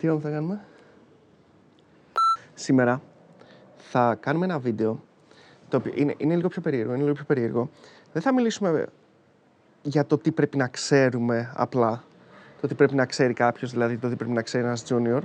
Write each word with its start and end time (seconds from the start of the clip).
Τι 0.00 0.08
άλλο 0.08 0.20
θα 0.20 0.30
κάνουμε; 0.30 0.60
Σήμερα 2.54 3.02
θα 3.76 4.14
κάνουμε 4.20 4.44
ένα 4.44 4.58
βίντεο 4.58 5.02
το 5.68 5.76
οποίο 5.76 5.92
είναι, 5.94 6.14
είναι 6.16 6.36
λίγο 6.36 6.48
πιο 6.48 6.60
περίεργο. 6.60 6.92
Είναι 6.94 7.02
λίγο 7.02 7.14
πιο 7.14 7.24
περίεργο. 7.24 7.70
Δεν 8.12 8.22
θα 8.22 8.34
μιλήσουμε 8.34 8.86
για 9.82 10.06
το 10.06 10.18
τι 10.18 10.32
πρέπει 10.32 10.56
να 10.56 10.68
ξέρουμε 10.68 11.52
απλά. 11.56 12.04
Το 12.60 12.66
τι 12.66 12.74
πρέπει 12.74 12.94
να 12.94 13.06
ξέρει 13.06 13.32
κάποιος, 13.32 13.70
δηλαδή 13.70 13.96
το 13.96 14.08
τι 14.08 14.16
πρέπει 14.16 14.32
να 14.32 14.42
ξέρει 14.42 14.64
ένας 14.64 14.84
junior. 14.88 15.20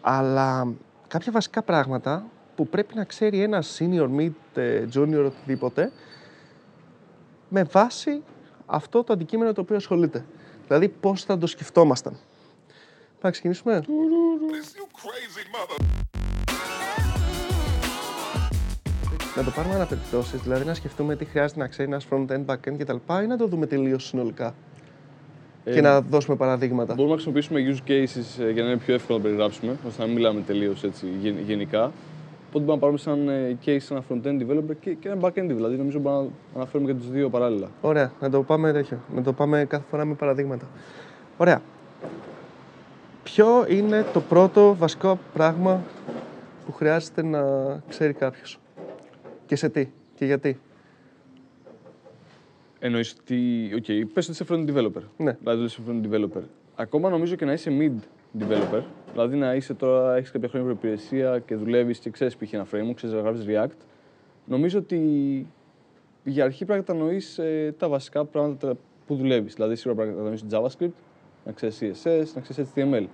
Αλλά 0.00 0.72
κάποια 1.08 1.32
βασικά 1.32 1.62
πράγματα 1.62 2.24
που 2.56 2.68
πρέπει 2.68 2.94
να 2.94 3.04
ξέρει 3.04 3.42
ένα 3.42 3.62
senior, 3.78 4.08
mid, 4.18 4.32
ε, 4.54 4.84
junior, 4.94 5.24
οτιδήποτε 5.26 5.92
με 7.48 7.62
βάση 7.62 8.22
αυτό 8.66 9.04
το 9.04 9.12
αντικείμενο 9.12 9.52
το 9.52 9.60
οποίο 9.60 9.76
ασχολείται. 9.76 10.24
Δηλαδή 10.66 10.88
πώς 10.88 11.24
θα 11.24 11.38
το 11.38 11.46
σκεφτόμασταν. 11.46 12.16
Θα 13.24 13.30
ξεκινήσουμε. 13.30 13.82
Να 19.36 19.44
το 19.44 19.50
πάρουμε 19.50 19.74
αναπεριπτώσει, 19.74 20.36
δηλαδή 20.36 20.64
να 20.64 20.74
σκεφτούμε 20.74 21.16
τι 21.16 21.24
χρειάζεται 21.24 21.60
να 21.60 21.66
ξέρει 21.66 21.88
ένας 21.88 22.06
front-end, 22.10 22.44
back-end 22.46 22.74
κτλ. 22.78 22.96
ή 23.22 23.26
να 23.26 23.36
το 23.36 23.46
δούμε 23.46 23.66
τελείως 23.66 24.06
συνολικά. 24.06 24.54
Ε, 25.64 25.72
και 25.72 25.80
να 25.80 26.00
δώσουμε 26.00 26.36
παραδείγματα. 26.36 26.94
Μπορούμε 26.94 27.14
να 27.14 27.20
χρησιμοποιήσουμε 27.20 27.76
use 27.76 27.90
cases 27.90 28.44
ε, 28.44 28.50
για 28.50 28.62
να 28.62 28.68
είναι 28.68 28.78
πιο 28.78 28.94
εύκολο 28.94 29.18
να 29.18 29.24
περιγράψουμε, 29.24 29.76
ώστε 29.86 30.00
να 30.00 30.06
μην 30.06 30.16
μιλάμε 30.16 30.40
τελείως 30.40 30.84
γενικά. 31.46 31.84
Οπότε 32.48 32.64
μπορούμε 32.64 32.72
να 32.72 32.78
πάρουμε 32.78 32.98
σαν 32.98 33.28
ε, 33.28 33.58
case 33.64 33.90
ένα 33.90 34.02
front-end 34.08 34.42
developer 34.42 34.76
και, 34.80 34.92
και 34.92 35.08
ένα 35.08 35.18
back-end, 35.20 35.46
δηλαδή 35.46 35.76
νομίζω 35.76 35.98
μπορούμε 35.98 36.22
να 36.22 36.60
αναφέρουμε 36.60 36.92
και 36.92 36.98
τους 36.98 37.10
δύο 37.10 37.30
παράλληλα. 37.30 37.70
Ωραία, 37.80 38.12
να 38.20 38.30
το 38.30 38.42
πάμε 38.42 38.72
τέτοιο. 38.72 38.98
Να 39.14 39.22
το 39.22 39.32
πάμε 39.32 39.64
κάθε 39.68 39.84
φορά 39.90 40.04
με 40.04 40.14
παραδείγματα. 40.14 40.66
Ωραία. 41.36 41.62
Ποιο 43.22 43.66
είναι 43.68 44.04
το 44.12 44.20
πρώτο 44.20 44.74
βασικό 44.76 45.18
πράγμα 45.32 45.82
που 46.66 46.72
χρειάζεται 46.72 47.22
να 47.22 47.42
ξέρει 47.88 48.12
κάποιος; 48.12 48.58
Και 49.46 49.56
σε 49.56 49.68
τι; 49.68 49.88
Και 50.14 50.24
γιατί; 50.24 50.60
Εννοείς 52.78 53.16
τι. 53.24 53.34
OK, 53.74 53.84
okay, 53.88 54.02
πες 54.12 54.28
ότι 54.28 54.42
είσαι 54.42 54.44
front 54.48 54.68
developer. 54.70 55.02
Ναι. 55.16 55.36
Δηλαδή 55.40 55.64
είσαι 55.64 55.80
front 55.88 56.10
developer. 56.10 56.42
Ακόμα 56.74 57.08
νομίζω 57.10 57.34
και 57.34 57.44
να 57.44 57.52
είσαι 57.52 57.70
mid 57.80 57.92
developer. 58.42 58.82
Δηλαδή 59.12 59.36
να 59.36 59.54
είσαι 59.54 59.74
τώρα, 59.74 60.16
έχεις 60.16 60.30
κάποια 60.30 60.48
χρόνια 60.48 60.68
προϋπηρεσία 60.68 61.38
και 61.38 61.54
δουλεύεις 61.54 61.98
και 61.98 62.10
ξέρεις 62.10 62.36
π.χ. 62.36 62.52
ένα 62.52 62.66
framework, 62.72 62.94
ξέρεις 62.94 63.14
να 63.14 63.20
γράφεις 63.20 63.44
React. 63.48 63.76
Νομίζω 64.44 64.78
ότι 64.78 65.00
για 66.24 66.44
αρχή 66.44 66.64
πρέπει 66.64 66.84
να 66.86 66.94
κατανοείς 66.94 67.38
ε, 67.38 67.74
τα 67.78 67.88
βασικά 67.88 68.24
πράγματα 68.24 68.74
που 69.06 69.14
δουλεύεις. 69.16 69.54
Δηλαδή 69.54 69.76
σίγουρα 69.76 70.02
πρέπει 70.02 70.16
να 70.18 70.30
κατανοείς 70.30 70.44
JavaScript, 70.50 70.92
να 71.44 71.52
ξέρεις 71.52 71.78
CSS, 71.80 72.24
να 72.34 72.40
ξέρεις 72.40 72.70
HTML. 72.74 73.04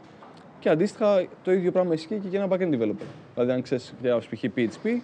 Και 0.60 0.68
αντίστοιχα 0.68 1.26
το 1.44 1.52
ίδιο 1.52 1.72
πράγμα 1.72 1.94
ισχύει 1.94 2.18
και 2.22 2.28
για 2.28 2.42
ένα 2.42 2.56
backend 2.56 2.74
developer. 2.74 3.06
Δηλαδή, 3.34 3.52
αν 3.52 3.62
ξέρεις 3.62 3.94
γράφει 4.02 4.36
π.χ. 4.36 4.44
PHP, 4.56 5.00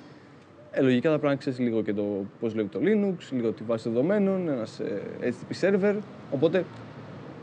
ε, 0.71 0.81
λογικά 0.81 1.11
θα 1.11 1.19
πρέπει 1.19 1.33
να 1.33 1.39
ξέρεις 1.39 1.59
λίγο 1.59 1.83
και 1.83 1.93
το 1.93 2.25
πώς 2.41 2.53
δουλεύει 2.53 2.69
το 2.69 2.79
Linux, 2.83 3.33
λίγο 3.33 3.51
τη 3.51 3.63
βάση 3.67 3.89
δεδομένων, 3.89 4.49
ένας 4.49 4.81
ε, 4.81 5.03
HTTP 5.21 5.61
server. 5.61 5.95
Οπότε 6.31 6.65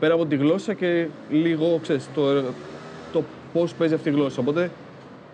πέρα 0.00 0.14
από 0.14 0.26
τη 0.26 0.36
γλώσσα 0.36 0.74
και 0.74 1.06
λίγο 1.30 1.78
ξέρεις, 1.82 2.08
το, 2.14 2.42
το 3.12 3.22
πώς 3.52 3.74
παίζει 3.74 3.94
αυτή 3.94 4.08
η 4.08 4.12
γλώσσα. 4.12 4.40
Οπότε 4.40 4.70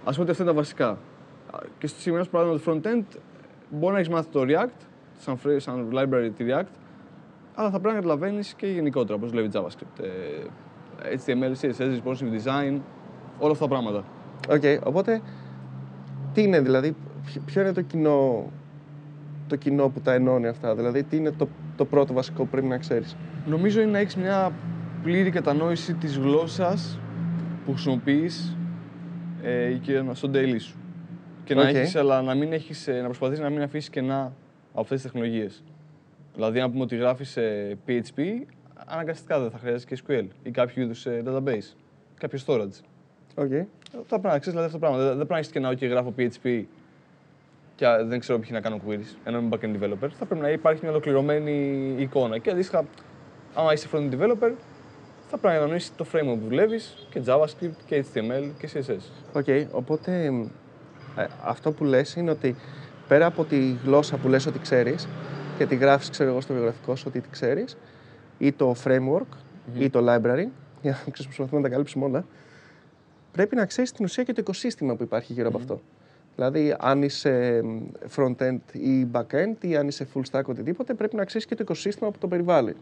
ας 0.05 0.17
πούμε 0.17 0.23
ότι 0.23 0.31
αυτά 0.31 0.43
είναι 0.43 0.53
τα 0.53 0.59
βασικά. 0.59 0.99
Και 1.79 1.87
στο 1.87 2.01
σημείο 2.01 2.25
παράδειγμα 2.31 2.61
το 2.61 2.73
front-end 2.73 3.19
μπορεί 3.71 3.93
να 3.93 3.99
έχεις 3.99 4.13
μάθει 4.13 4.29
το 4.33 4.45
React, 4.49 4.87
σαν, 5.19 5.39
σαν 5.57 5.89
library 5.93 6.31
τη 6.37 6.45
React, 6.49 6.73
αλλά 7.59 7.71
θα 7.71 7.81
πρέπει 7.81 7.95
να 7.95 8.01
καταλαβαίνεις 8.01 8.55
και 8.55 8.67
γενικότερα 8.67 9.19
πώς 9.19 9.27
δουλεύει 9.27 9.49
JavaScript. 9.53 10.03
Ε, 10.03 11.17
HTML, 11.17 11.53
CSS, 11.61 11.81
responsive 11.81 12.45
design, 12.45 12.81
όλα 13.39 13.53
αυτά 13.53 13.65
τα 13.65 13.69
πράγματα. 13.69 14.05
OK, 14.49 14.61
okay, 14.63 14.79
οπότε 14.85 15.21
τι 16.33 16.43
είναι 16.43 16.61
δηλαδή, 16.61 16.97
ποιο 17.45 17.61
είναι 17.61 17.73
το 17.73 17.83
κοινό, 17.83 18.51
το 19.47 19.57
κοινό 19.57 19.89
που 19.89 20.01
τα 20.01 20.13
ενώνει 20.13 20.47
αυτά, 20.47 20.75
δηλαδή 20.75 21.03
τι 21.03 21.17
είναι 21.17 21.31
το, 21.31 21.49
το 21.77 21.85
πρώτο 21.85 22.13
βασικό 22.13 22.43
που 22.43 22.49
πρέπει 22.49 22.67
να 22.67 22.79
ξέρεις; 22.79 23.17
Νομίζω 23.47 23.81
είναι 23.81 23.91
να 23.91 23.99
έχεις 23.99 24.17
μια 24.17 24.53
πλήρη 25.03 25.31
κατανόηση 25.31 25.95
της 25.95 26.17
γλώσσας 26.17 26.99
που 27.65 27.73
χρησιμοποιείς 27.73 28.57
ε, 29.43 29.73
και 29.73 30.05
στο 30.13 30.31
daily 30.33 30.61
σου. 30.61 30.77
Και 31.45 31.55
να 31.55 31.69
έχεις, 31.69 31.97
αλλά 31.97 32.23
να 32.23 32.35
μην 32.35 32.53
έχεις, 32.53 32.89
ε, 32.89 33.01
να 33.01 33.05
προσπαθείς 33.05 33.39
να 33.39 33.51
μην 33.51 33.63
αφήσεις 33.63 33.91
κενά 33.91 34.33
από 34.71 34.81
αυτές 34.81 35.03
τις 35.03 35.11
τεχνολογίες. 35.11 35.63
Δηλαδή, 36.39 36.61
αν 36.61 36.71
πούμε 36.71 36.83
ότι 36.83 36.97
γράφεις 36.97 37.37
ε, 37.37 37.79
PHP, 37.87 38.21
αναγκαστικά 38.87 39.41
δεν 39.41 39.51
θα 39.51 39.59
χρειάζεται 39.59 39.95
και 39.95 40.03
SQL 40.07 40.27
ή 40.43 40.51
κάποιο 40.51 40.83
είδους 40.83 41.07
ε, 41.07 41.23
database, 41.27 41.77
κάποιο 42.19 42.39
storage. 42.47 42.79
Okay. 43.35 43.65
Θα 43.91 44.19
πρέπει 44.19 44.27
να 44.27 44.39
ξέρεις 44.39 44.59
δηλαδή 44.59 44.65
αυτό 44.65 44.79
το 44.79 44.79
πράγμα. 44.79 44.99
Δεν, 44.99 45.15
πρέπει 45.15 45.33
να 45.33 45.39
έχεις 45.39 45.51
και 45.51 45.61
να 45.61 45.71
OK, 45.71 45.89
γράφω 45.89 46.15
PHP 46.19 46.65
και 47.75 47.87
δεν 48.05 48.19
ξέρω 48.19 48.39
ποιοι 48.39 48.51
να 48.53 48.61
κάνω 48.61 48.81
queries, 48.89 49.17
ενώ 49.25 49.39
είμαι 49.39 49.49
backend 49.53 49.83
developer. 49.83 50.09
Θα 50.19 50.25
πρέπει 50.25 50.41
να 50.41 50.51
υπάρχει 50.51 50.81
μια 50.83 50.91
ολοκληρωμένη 50.91 51.95
εικόνα. 51.99 52.39
Και 52.39 52.51
αντίστοιχα, 52.51 52.85
άμα 53.55 53.73
είσαι 53.73 53.89
front 53.93 54.11
developer, 54.13 54.53
θα 55.29 55.39
πρέπει 55.39 55.59
να 55.59 55.65
γνωρίσει 55.65 55.93
το 55.93 56.07
framework 56.13 56.39
που 56.41 56.47
δουλεύεις 56.49 57.07
και 57.11 57.23
JavaScript 57.27 57.77
και 57.87 58.05
HTML 58.13 58.51
και 58.59 58.69
CSS. 58.75 59.11
OK, 59.33 59.45
okay, 59.47 59.67
οπότε 59.71 60.27
ε, 61.17 61.27
αυτό 61.45 61.73
που 61.73 61.85
λες 61.85 62.17
είναι 62.17 62.31
ότι 62.31 62.57
πέρα 63.09 63.27
από 63.27 63.45
τη 63.45 63.75
γλώσσα 63.85 64.17
που 64.17 64.29
λες 64.29 64.47
ότι 64.47 64.59
ξέρεις 64.59 65.09
και 65.59 65.67
τη 65.67 65.75
γράφεις, 65.75 66.11
ξέρω 66.11 66.31
εγώ, 66.31 66.41
στο 66.41 66.53
βιογραφικό 66.53 66.97
σου 66.97 67.05
ότι 67.09 67.21
τη 67.21 67.29
ξέρεις, 67.31 67.77
ή 68.39 68.53
το 68.53 68.75
framework, 68.85 69.21
mm-hmm. 69.21 69.79
ή 69.81 69.91
το 69.91 69.99
library, 70.01 70.47
για 70.83 71.03
να 71.07 71.13
προσπαθούμε 71.13 71.57
να 71.57 71.63
τα 71.63 71.69
καλύψουμε 71.69 72.05
όλα, 72.05 72.25
πρέπει 73.33 73.57
να 73.57 73.67
ξέρεις 73.67 73.93
την 73.93 74.05
ουσία 74.05 74.25
και 74.25 74.33
το 74.33 74.41
οικοσύστημα 74.41 74.95
που 74.95 75.03
υπάρχει 75.03 75.33
γύρω 75.33 75.47
mm-hmm. 75.47 75.53
από 75.53 75.59
αυτό. 75.59 75.81
Δηλαδή, 76.37 76.75
αν 76.79 77.03
είσαι 77.03 77.63
front-end 78.17 78.59
ή 78.73 79.07
back-end 79.13 79.55
ή 79.61 79.77
αν 79.77 79.89
είσαι 79.89 80.07
full 80.15 80.23
stack 80.31 80.45
οτιδήποτε, 80.45 80.95
πρέπει 80.95 81.17
να 81.17 81.25
ξέρεις 81.25 81.47
και 81.47 81.55
το 81.55 81.63
οικοσύστημα 81.63 82.11
που 82.11 82.19
το 82.19 82.29
περιβάλλει. 82.29 82.77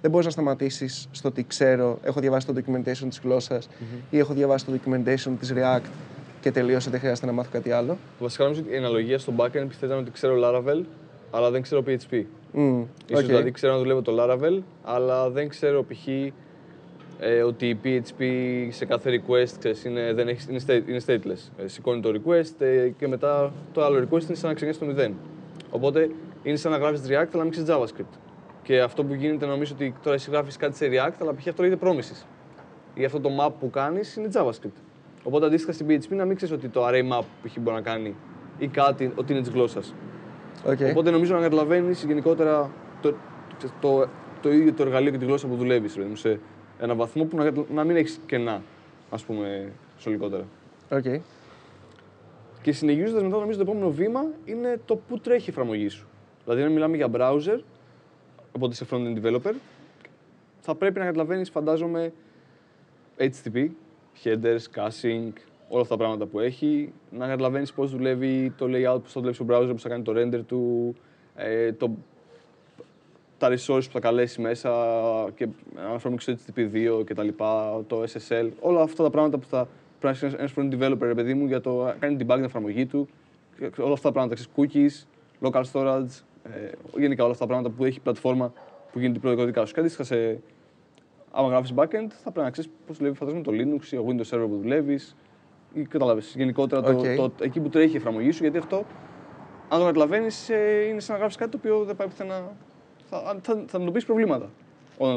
Δεν 0.00 0.10
μπορείς 0.10 0.26
να 0.26 0.32
σταματήσεις 0.32 1.08
στο 1.10 1.28
ότι 1.28 1.44
ξέρω, 1.44 1.98
έχω 2.02 2.20
διαβάσει 2.20 2.46
το 2.46 2.54
documentation 2.56 3.08
της 3.08 3.20
γλώσσας 3.22 3.68
mm-hmm. 3.68 4.00
ή 4.10 4.18
έχω 4.18 4.34
διαβάσει 4.34 4.64
το 4.64 4.72
documentation 4.72 5.32
της 5.38 5.52
React 5.56 5.86
και 6.40 6.50
τελείωσε, 6.50 6.90
δεν 6.90 7.00
χρειάζεται 7.00 7.26
να 7.26 7.32
μάθω 7.32 7.50
κάτι 7.52 7.70
άλλο. 7.70 7.98
Βασικά 8.18 8.42
νομίζω 8.44 8.62
ότι 8.62 8.72
η 8.72 8.76
αναλογία 8.76 9.18
στο 9.18 9.32
backend 9.36 9.64
πιθανόν 9.68 9.98
ότι 9.98 10.10
ξέρω 10.10 10.36
Laravel, 10.44 10.84
αλλά 11.30 11.50
δεν 11.50 11.62
ξέρω 11.62 11.82
PHP. 11.86 12.24
Mm, 12.54 12.84
ίσως 13.06 13.24
okay. 13.24 13.26
δηλαδή 13.26 13.50
ξέρω 13.50 13.72
να 13.72 13.78
δουλεύω 13.78 14.02
το 14.02 14.16
Laravel, 14.18 14.62
αλλά 14.82 15.30
δεν 15.30 15.48
ξέρω 15.48 15.82
π.χ 15.82 16.08
ε, 17.22 17.42
ότι 17.42 17.68
η 17.68 17.78
PHP 17.84 18.22
σε 18.70 18.84
κάθε 18.84 19.10
request 19.10 19.52
ξέρεις, 19.58 19.84
είναι, 19.84 20.12
δεν 20.12 20.28
έχει, 20.28 20.50
είναι, 20.50 20.60
state, 20.66 20.88
είναι 20.88 21.00
stateless. 21.06 21.62
Ε, 21.64 21.66
σηκώνει 21.66 22.00
το 22.00 22.10
request 22.14 22.60
ε, 22.60 22.88
και 22.98 23.08
μετά 23.08 23.52
το 23.72 23.84
άλλο 23.84 23.98
request 23.98 24.22
είναι 24.22 24.34
σαν 24.34 24.48
να 24.48 24.54
ξεκινήσει 24.54 24.78
το 24.78 24.86
μηδέν. 24.86 25.14
Οπότε 25.70 26.10
είναι 26.42 26.56
σαν 26.56 26.70
να 26.70 26.78
γράφεις 26.78 27.00
React 27.08 27.28
αλλά 27.34 27.42
μην 27.42 27.50
ξέρεις 27.50 27.70
JavaScript. 27.70 28.18
Και 28.62 28.80
αυτό 28.80 29.04
που 29.04 29.14
γίνεται 29.14 29.46
νομίζω 29.46 29.74
ότι 29.74 29.94
τώρα 30.02 30.14
εσύ 30.14 30.30
γράφεις 30.30 30.56
κάτι 30.56 30.76
σε 30.76 30.86
React, 30.86 31.14
αλλά 31.20 31.34
π.χ. 31.34 31.48
αυτό 31.48 31.62
λέγεται 31.62 31.86
promises. 31.86 32.26
Ή 32.94 33.04
αυτό 33.04 33.20
το 33.20 33.30
map 33.40 33.52
που 33.60 33.70
κάνεις 33.70 34.16
είναι 34.16 34.28
JavaScript. 34.34 34.80
Οπότε 35.22 35.46
αντίστοιχα 35.46 35.72
στην 35.72 35.86
PHP 35.88 36.16
να 36.16 36.24
μην 36.24 36.36
ξέρεις 36.36 36.54
ότι 36.54 36.68
το 36.68 36.86
array 36.86 37.12
map 37.12 37.24
π.χ. 37.42 37.58
μπορεί 37.60 37.76
να 37.76 37.82
κάνει 37.82 38.14
ή 38.58 38.68
κάτι 38.68 39.12
ότι 39.14 39.32
είναι 39.32 39.40
της 39.40 39.50
γλώσσας. 39.50 39.94
Okay. 40.66 40.90
Οπότε 40.90 41.10
νομίζω 41.10 41.34
να 41.34 41.40
καταλαβαίνεις 41.40 42.04
γενικότερα 42.04 42.70
το, 43.02 43.14
το, 43.60 43.70
το, 43.80 44.08
το, 44.42 44.52
ίδιο 44.52 44.72
το 44.72 44.82
εργαλείο 44.82 45.10
και 45.10 45.18
τη 45.18 45.24
γλώσσα 45.24 45.46
που 45.46 45.56
δουλεύεις 45.56 45.98
σε 46.12 46.40
ένα 46.80 46.94
βαθμό 46.94 47.24
που 47.24 47.36
να, 47.36 47.52
να 47.72 47.84
μην 47.84 47.96
έχεις 47.96 48.20
κενά, 48.26 48.62
ας 49.10 49.24
πούμε, 49.24 49.72
σωλικότερα. 49.98 50.44
Okay. 50.90 51.20
Και 52.62 52.72
συνεχίζοντας 52.72 53.22
μετά, 53.22 53.38
νομίζω 53.38 53.58
το 53.58 53.70
επόμενο 53.70 53.90
βήμα 53.90 54.26
είναι 54.44 54.80
το 54.84 54.96
πού 54.96 55.18
τρέχει 55.18 55.50
η 55.50 55.52
εφαρμογή 55.52 55.88
σου. 55.88 56.06
Δηλαδή, 56.44 56.62
αν 56.62 56.72
μιλάμε 56.72 56.96
για 56.96 57.08
browser, 57.12 57.60
οπότε 58.52 58.72
είσαι 58.72 58.86
front-end 58.90 59.24
developer, 59.24 59.54
θα 60.60 60.74
πρέπει 60.74 60.98
να 60.98 61.04
καταλαβαίνεις, 61.04 61.50
φαντάζομαι, 61.50 62.12
HTTP, 63.18 63.68
headers, 64.24 64.64
caching, 64.74 65.32
όλα 65.72 65.82
αυτά 65.82 65.96
τα 65.96 66.02
πράγματα 66.02 66.26
που 66.26 66.40
έχει, 66.40 66.92
να 67.10 67.26
καταλαβαίνεις 67.26 67.72
πώς 67.72 67.90
δουλεύει 67.90 68.52
το 68.56 68.66
layout, 68.68 69.00
πώς 69.02 69.12
θα 69.12 69.20
δουλεύει 69.20 69.34
στο 69.34 69.46
browser, 69.48 69.68
πώς 69.70 69.82
θα 69.82 69.88
κάνει 69.88 70.02
το 70.02 70.12
render 70.16 70.40
του, 70.46 70.94
ε, 71.34 71.72
το 71.72 71.90
τα 73.38 73.48
resources 73.48 73.84
που 73.84 73.92
θα 73.92 74.00
καλέσει 74.00 74.40
μέσα 74.40 74.70
και 75.34 75.48
αναφέρομαι 75.76 76.16
και 76.16 76.22
στο 76.22 76.52
HTTP2 76.54 77.06
και 77.06 77.14
τα 77.14 77.22
λοιπά, 77.22 77.82
το 77.86 78.02
SSL, 78.02 78.48
όλα 78.60 78.82
αυτά 78.82 79.02
τα 79.02 79.10
πράγματα 79.10 79.38
που 79.38 79.46
θα 79.46 79.68
πρέπει 80.00 80.18
να 80.20 80.28
ένα 80.38 80.48
front 80.56 80.74
developer, 80.74 81.00
ρε 81.00 81.14
παιδί 81.14 81.34
μου, 81.34 81.46
για 81.46 81.60
το 81.60 81.84
να 81.84 81.92
κάνει 81.92 82.16
debug 82.20 82.34
την 82.34 82.44
εφαρμογή 82.44 82.86
του, 82.86 83.08
όλα 83.78 83.92
αυτά 83.92 84.12
τα 84.12 84.12
πράγματα, 84.12 84.34
ξέρεις, 84.34 84.52
cookies, 84.56 85.06
local 85.48 85.62
storage, 85.72 86.22
ε, 86.42 86.70
γενικά 86.98 87.22
όλα 87.22 87.32
αυτά 87.32 87.46
τα 87.46 87.50
πράγματα 87.52 87.74
που 87.76 87.84
έχει 87.84 87.96
η 87.96 88.00
πλατφόρμα 88.00 88.52
που 88.92 88.98
γίνεται 88.98 89.18
η 89.18 89.20
πρωτοκοδικά 89.20 89.66
σου. 89.66 89.74
Και 89.74 89.80
αντίστοιχα, 89.80 90.04
σε, 90.04 90.40
άμα 91.30 91.48
γράφεις 91.48 91.72
backend, 91.76 92.08
θα 92.08 92.30
πρέπει 92.30 92.40
να 92.40 92.50
ξέρεις 92.50 92.70
πώς 92.86 92.96
δουλεύει 92.96 93.16
φαντάζομαι 93.16 93.42
το 93.42 93.52
Linux 93.54 93.92
ή 93.92 93.96
ο 93.96 94.06
Windows 94.08 94.36
server 94.36 94.46
που 94.48 94.58
δουλεύεις. 94.62 95.16
Ή 95.72 95.82
κατάλαβες 95.82 96.34
γενικότερα 96.36 96.82
okay. 96.82 97.16
το, 97.16 97.30
το, 97.30 97.44
εκεί 97.44 97.60
που 97.60 97.68
τρέχει 97.68 97.94
η 97.94 97.96
εφαρμογή 97.96 98.30
σου, 98.30 98.42
γιατί 98.42 98.58
αυτό, 98.58 98.84
αν 99.68 99.78
το 99.78 99.84
καταλαβαίνει, 99.84 100.26
ε, 100.48 100.84
είναι 100.84 101.00
σαν 101.00 101.14
να 101.14 101.20
γράφει 101.20 101.36
κάτι 101.36 101.50
το 101.50 101.56
οποίο 101.56 101.84
δεν 101.84 101.96
πάει 101.96 102.06
πουθενά 102.08 102.52
θα, 103.10 103.18
θα, 103.18 103.40
θα 103.42 103.76
αντιμετωπίσει 103.76 104.06
προβλήματα 104.06 104.50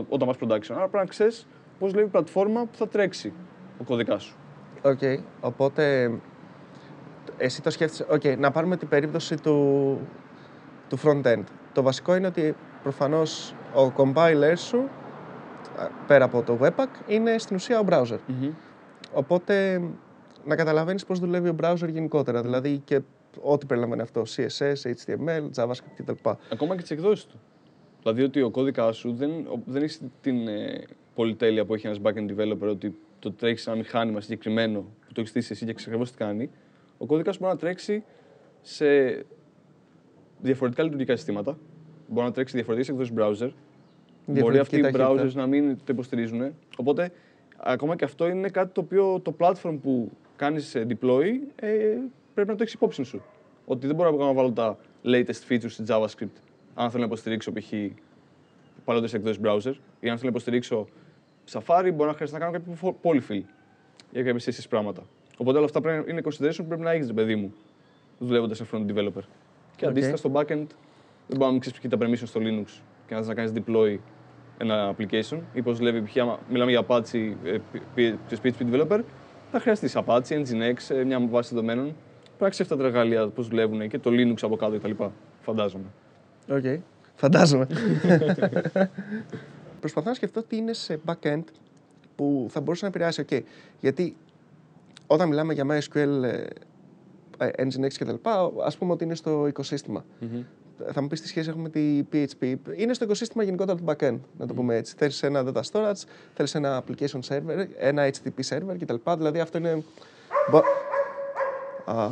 όταν 0.10 0.28
πας 0.28 0.38
production. 0.40 0.72
Άρα 0.76 0.88
πρέπει 0.88 0.98
να 0.98 1.06
ξέρεις 1.06 1.48
πώς 1.80 1.94
δουλεύει 1.94 2.04
η 2.04 2.08
πλατφόρμα 2.08 2.62
που 2.62 2.78
θα 2.78 2.88
τρέξει 2.88 3.34
ο 3.82 3.84
κώδικάς 3.84 4.20
σου. 4.20 4.36
Οκ, 4.82 5.00
οπότε 5.42 6.12
εσύ 7.38 7.62
το 7.62 7.70
σκέφτεσαι. 7.70 8.06
Οκ, 8.10 8.24
να 8.38 8.52
πάρουμε 8.52 8.78
την 8.78 8.88
περίπτωση 8.88 9.36
του, 9.36 10.00
του 10.90 11.00
front-end. 11.04 11.44
Το 11.74 11.82
βασικό 11.82 12.16
είναι 12.16 12.28
ότι 12.28 12.56
προφανώς 12.84 13.56
ο 13.76 13.92
compiler 13.98 14.54
σου, 14.56 14.78
α, 15.78 15.88
πέρα 16.08 16.26
από 16.26 16.42
το 16.42 16.58
webpack, 16.62 16.90
είναι 17.08 17.38
στην 17.38 17.56
ουσία 17.56 17.80
ο 17.80 17.84
browser. 17.90 18.20
Οπότε 19.14 19.82
να 20.46 20.56
καταλαβαίνεις 20.56 21.06
πώς 21.06 21.20
δουλεύει 21.20 21.50
ο 21.50 21.56
browser 21.62 21.90
γενικότερα, 21.90 22.42
δηλαδή 22.42 22.82
και 22.86 23.02
ό,τι 23.42 23.66
περιλαμβάνει 23.66 24.02
αυτό, 24.02 24.22
CSS, 24.36 24.74
HTML, 25.06 25.50
JavaScript 25.56 25.94
κτλ. 25.96 26.30
Ακόμα 26.52 26.76
και 26.76 26.82
τις 26.82 26.92
εκδόσεις 26.92 27.26
του. 27.26 27.40
Δηλαδή 28.02 28.24
ότι 28.24 28.42
ο 28.42 28.50
κώδικας 28.50 28.98
σου 28.98 29.14
δεν, 29.14 29.32
ο- 29.32 29.62
δεν 29.66 29.82
έχεις 29.84 30.02
την 30.22 30.48
ε, 30.48 30.84
πολυτέλεια 31.16 31.66
που 31.66 31.74
έχει 31.74 31.86
ένας 31.88 32.00
backend 32.04 32.30
developer, 32.38 32.68
ότι 32.70 32.96
το 33.20 33.32
τρέχεις 33.32 33.68
ένα 33.68 33.76
μηχάνημα 33.76 34.22
συγκεκριμένο 34.22 34.80
που 34.80 35.14
το 35.14 35.20
έχεις 35.20 35.30
στήσει 35.30 35.52
εσύ 35.54 35.66
και 35.66 35.74
ξέρεις 35.74 35.86
ακριβώς 35.94 36.12
τι 36.12 36.18
κάνει. 36.18 36.50
Ο 36.98 37.06
κώδικας 37.06 37.34
σου 37.36 37.42
μπορεί 37.44 37.54
να 37.54 37.60
τρέξει 37.60 38.04
σε 38.62 38.86
διαφορετικά 40.42 40.84
λειτουργικά 40.84 41.16
συστήματα. 41.16 41.58
Μπορεί 42.08 42.26
να 42.28 42.34
τρέξει 42.34 42.56
διαφορετικές 42.56 42.90
εκδόσεις 42.96 43.14
browser. 43.18 43.52
Μπορεί 44.26 44.58
αυτοί 44.60 44.76
οι 44.78 44.80
Διαφορετική 44.82 45.02
browsers 45.02 45.16
ταχύτητα. 45.18 45.40
να 45.42 45.48
μην 45.48 45.76
το 45.78 45.84
υποστηρίζουν. 45.88 46.54
Οπότε, 46.78 47.12
ακόμα 47.58 47.96
και 47.96 48.06
αυτό 48.06 48.28
είναι 48.28 48.50
κάτι 48.50 48.74
το 48.74 48.82
οποίο 48.82 49.20
το 49.20 49.36
platform 49.40 49.78
που 49.82 50.12
κάνεις 50.36 50.76
deploy 50.78 51.26
ε, 51.56 51.70
πρέπει 52.34 52.50
να 52.50 52.56
το 52.56 52.62
έχεις 52.64 52.74
υπόψη 52.74 53.04
σου. 53.04 53.22
Ότι 53.66 53.88
δεν 53.88 53.96
μπορώ 53.96 54.12
να 54.26 54.34
βάλω 54.34 54.52
τα 54.52 54.78
latest 55.06 55.48
features 55.50 55.70
στη 55.70 55.84
JavaScript 55.88 56.38
αν 56.76 56.90
θέλω 56.90 57.00
να 57.00 57.06
υποστηρίξω 57.06 57.52
π.χ. 57.52 57.74
παλαιότερες 58.86 59.18
εκδόσεις 59.18 59.40
browser 59.44 59.74
ή 60.00 60.10
αν 60.10 60.18
θέλω 60.18 60.22
να 60.22 60.28
υποστηρίξω 60.28 60.88
Safari, 61.52 61.90
μπορεί 61.94 62.10
να 62.10 62.14
χρειάζεται 62.14 62.40
να 62.40 62.46
κάνω 62.46 62.52
κάποιο 62.52 62.98
polyfill 63.02 63.42
για 64.12 64.24
κάποια 64.24 64.54
CSS 64.54 64.66
πράγματα. 64.70 65.04
Οπότε 65.38 65.58
όλα 65.58 65.66
αυτά 65.66 65.82
πρέπει, 65.82 66.12
είναι 66.12 66.22
consideration 66.26 66.56
που 66.58 66.66
πρέπει 66.66 66.82
να 66.82 66.92
έχεις, 66.92 67.14
παιδί 67.14 67.36
μου, 67.36 67.54
δουλεύοντας 68.20 68.58
σαν 68.58 68.66
front 68.72 68.86
developer. 68.92 69.22
Και 69.76 69.86
Οκ. 69.86 69.92
αντίστοιχα 69.92 70.18
στο 70.18 70.32
backend, 70.34 70.46
δεν 71.28 71.38
μπορεί 71.38 71.40
να 71.40 71.52
μην 71.52 71.60
ξέρεις 71.60 71.80
ποια 71.80 71.90
είναι 71.94 71.98
τα 71.98 72.08
permissions 72.08 72.28
στο 72.28 72.40
Linux 72.44 72.82
και 73.08 73.14
να 73.14 73.18
θες 73.18 73.28
να 73.28 73.34
κάνεις 73.34 73.52
deploy 73.56 73.98
ένα 74.58 74.96
application 74.96 75.40
ή 75.54 75.62
πώς 75.62 75.78
δουλεύει, 75.78 76.02
π.χ. 76.02 76.18
άμα 76.18 76.40
μιλάμε 76.50 76.72
για 76.72 76.86
Apache, 76.88 77.34
ε, 77.44 77.58
π- 77.72 77.78
π- 77.96 78.32
PHP 78.32 78.52
developer, 78.72 79.00
θα 79.54 79.62
χρειαστεί 79.62 79.90
Apache, 79.94 80.44
Nginx, 80.44 80.96
ε, 80.96 81.04
μια 81.04 81.28
βάση 81.28 81.54
δεδομένων. 81.54 81.84
Πρέπει 82.24 82.44
να 82.44 82.50
ξέρει 82.50 82.70
αυτά 82.72 82.82
τα 82.82 82.88
εργαλεία, 82.88 83.28
πώς 83.28 83.48
δουλεύουν 83.48 83.88
και 83.88 84.00
το 84.00 84.10
Linux 84.14 84.38
από 84.42 84.56
κάτω 84.56 84.78
κτλ. 84.78 85.04
Φαντάζομαι. 85.42 85.86
Οκ. 86.50 86.64
Φαντάζομαι. 87.16 87.68
Προσπαθώ 89.80 90.10
να 90.10 90.16
σκεφτώ 90.16 90.44
τι 90.44 90.58
είναι 90.58 90.74
σε 90.74 91.00
backend 91.06 91.44
που 92.16 92.48
θα 92.50 92.62
μπορούσε 92.62 92.84
να 92.84 92.90
επηρεάσει. 92.90 93.22
Οκ. 93.22 93.30
Γιατί 93.80 94.16
όταν 95.08 95.28
μιλάμε 95.28 95.54
για 95.54 95.66
MySQL, 95.70 96.24
ε, 96.24 96.46
ε, 97.38 97.64
Nginx 97.64 97.94
κτλ., 98.00 98.30
ας 98.66 98.78
πούμε 98.78 98.92
ότι 98.92 99.04
είναι 99.04 99.16
στο 99.16 99.48
οικοσύστημα. 99.48 100.06
Θα 100.92 101.02
μου 101.02 101.08
πεις 101.08 101.22
τι 101.22 101.28
σχέση 101.28 101.50
έχουμε 101.50 101.64
με 101.64 101.70
τη 101.70 102.04
PHP. 102.14 102.56
Είναι 102.78 102.94
στο 102.94 103.04
οικοσύστημα 103.04 103.44
γενικότερα 103.44 103.78
του 103.78 103.84
backend, 103.88 104.20
να 104.38 104.48
το 104.48 104.54
πούμε 104.54 104.76
έτσι. 104.76 104.94
Θέλεις 104.98 105.24
ένα 105.24 105.44
data 105.48 105.62
storage, 105.72 106.04
θέλεις 106.34 106.56
ένα 106.56 106.84
application 106.84 107.20
server, 107.28 107.66
ένα 107.78 108.10
HTTP 108.10 108.44
server 108.50 108.76
κτλ. 108.80 108.96
Δηλαδή 109.18 109.40
αυτό 109.40 109.58
είναι. 109.58 109.84
Μπο- 110.52 110.62
Α, 111.86 112.08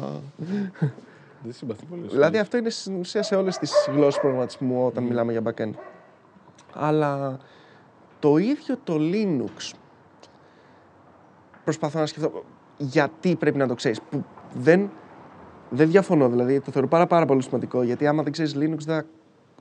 Δεν 1.44 1.54
συμπαθεί 1.54 1.86
πολύ. 1.86 2.08
Δηλαδή 2.08 2.38
αυτό 2.38 2.58
είναι 2.58 2.70
στην 2.70 2.96
ουσία 3.00 3.24
σε 3.24 3.36
όλες 3.36 3.58
τις 3.58 3.74
γλώσσες 3.92 4.22
προγραμματισμού 4.22 4.86
όταν 4.86 5.04
μιλάμε 5.04 5.32
για 5.32 5.42
backend. 5.46 5.72
Αλλά 6.74 7.40
το 8.20 8.38
ίδιο 8.38 8.78
το 8.84 8.98
Linux 9.00 9.72
προσπαθώ 11.64 12.00
να 12.00 12.06
σκεφτώ 12.06 12.44
γιατί 12.78 13.36
πρέπει 13.36 13.58
να 13.58 13.68
το 13.68 13.74
ξέρεις. 13.76 14.02
Που 14.02 14.24
δεν, 14.54 14.92
δεν 15.74 15.90
διαφωνώ 15.90 16.30
δηλαδή, 16.30 16.60
το 16.60 16.72
θεωρώ 16.72 16.88
πάρα, 16.88 17.08
πάρα 17.08 17.26
πολύ 17.26 17.42
σημαντικό 17.44 17.84
γιατί 17.84 18.08
άμα 18.08 18.24
δεν 18.24 18.32
ξέρεις 18.32 18.56
Linux 18.56 18.78
δεν 18.86 18.96
θα 18.96 19.06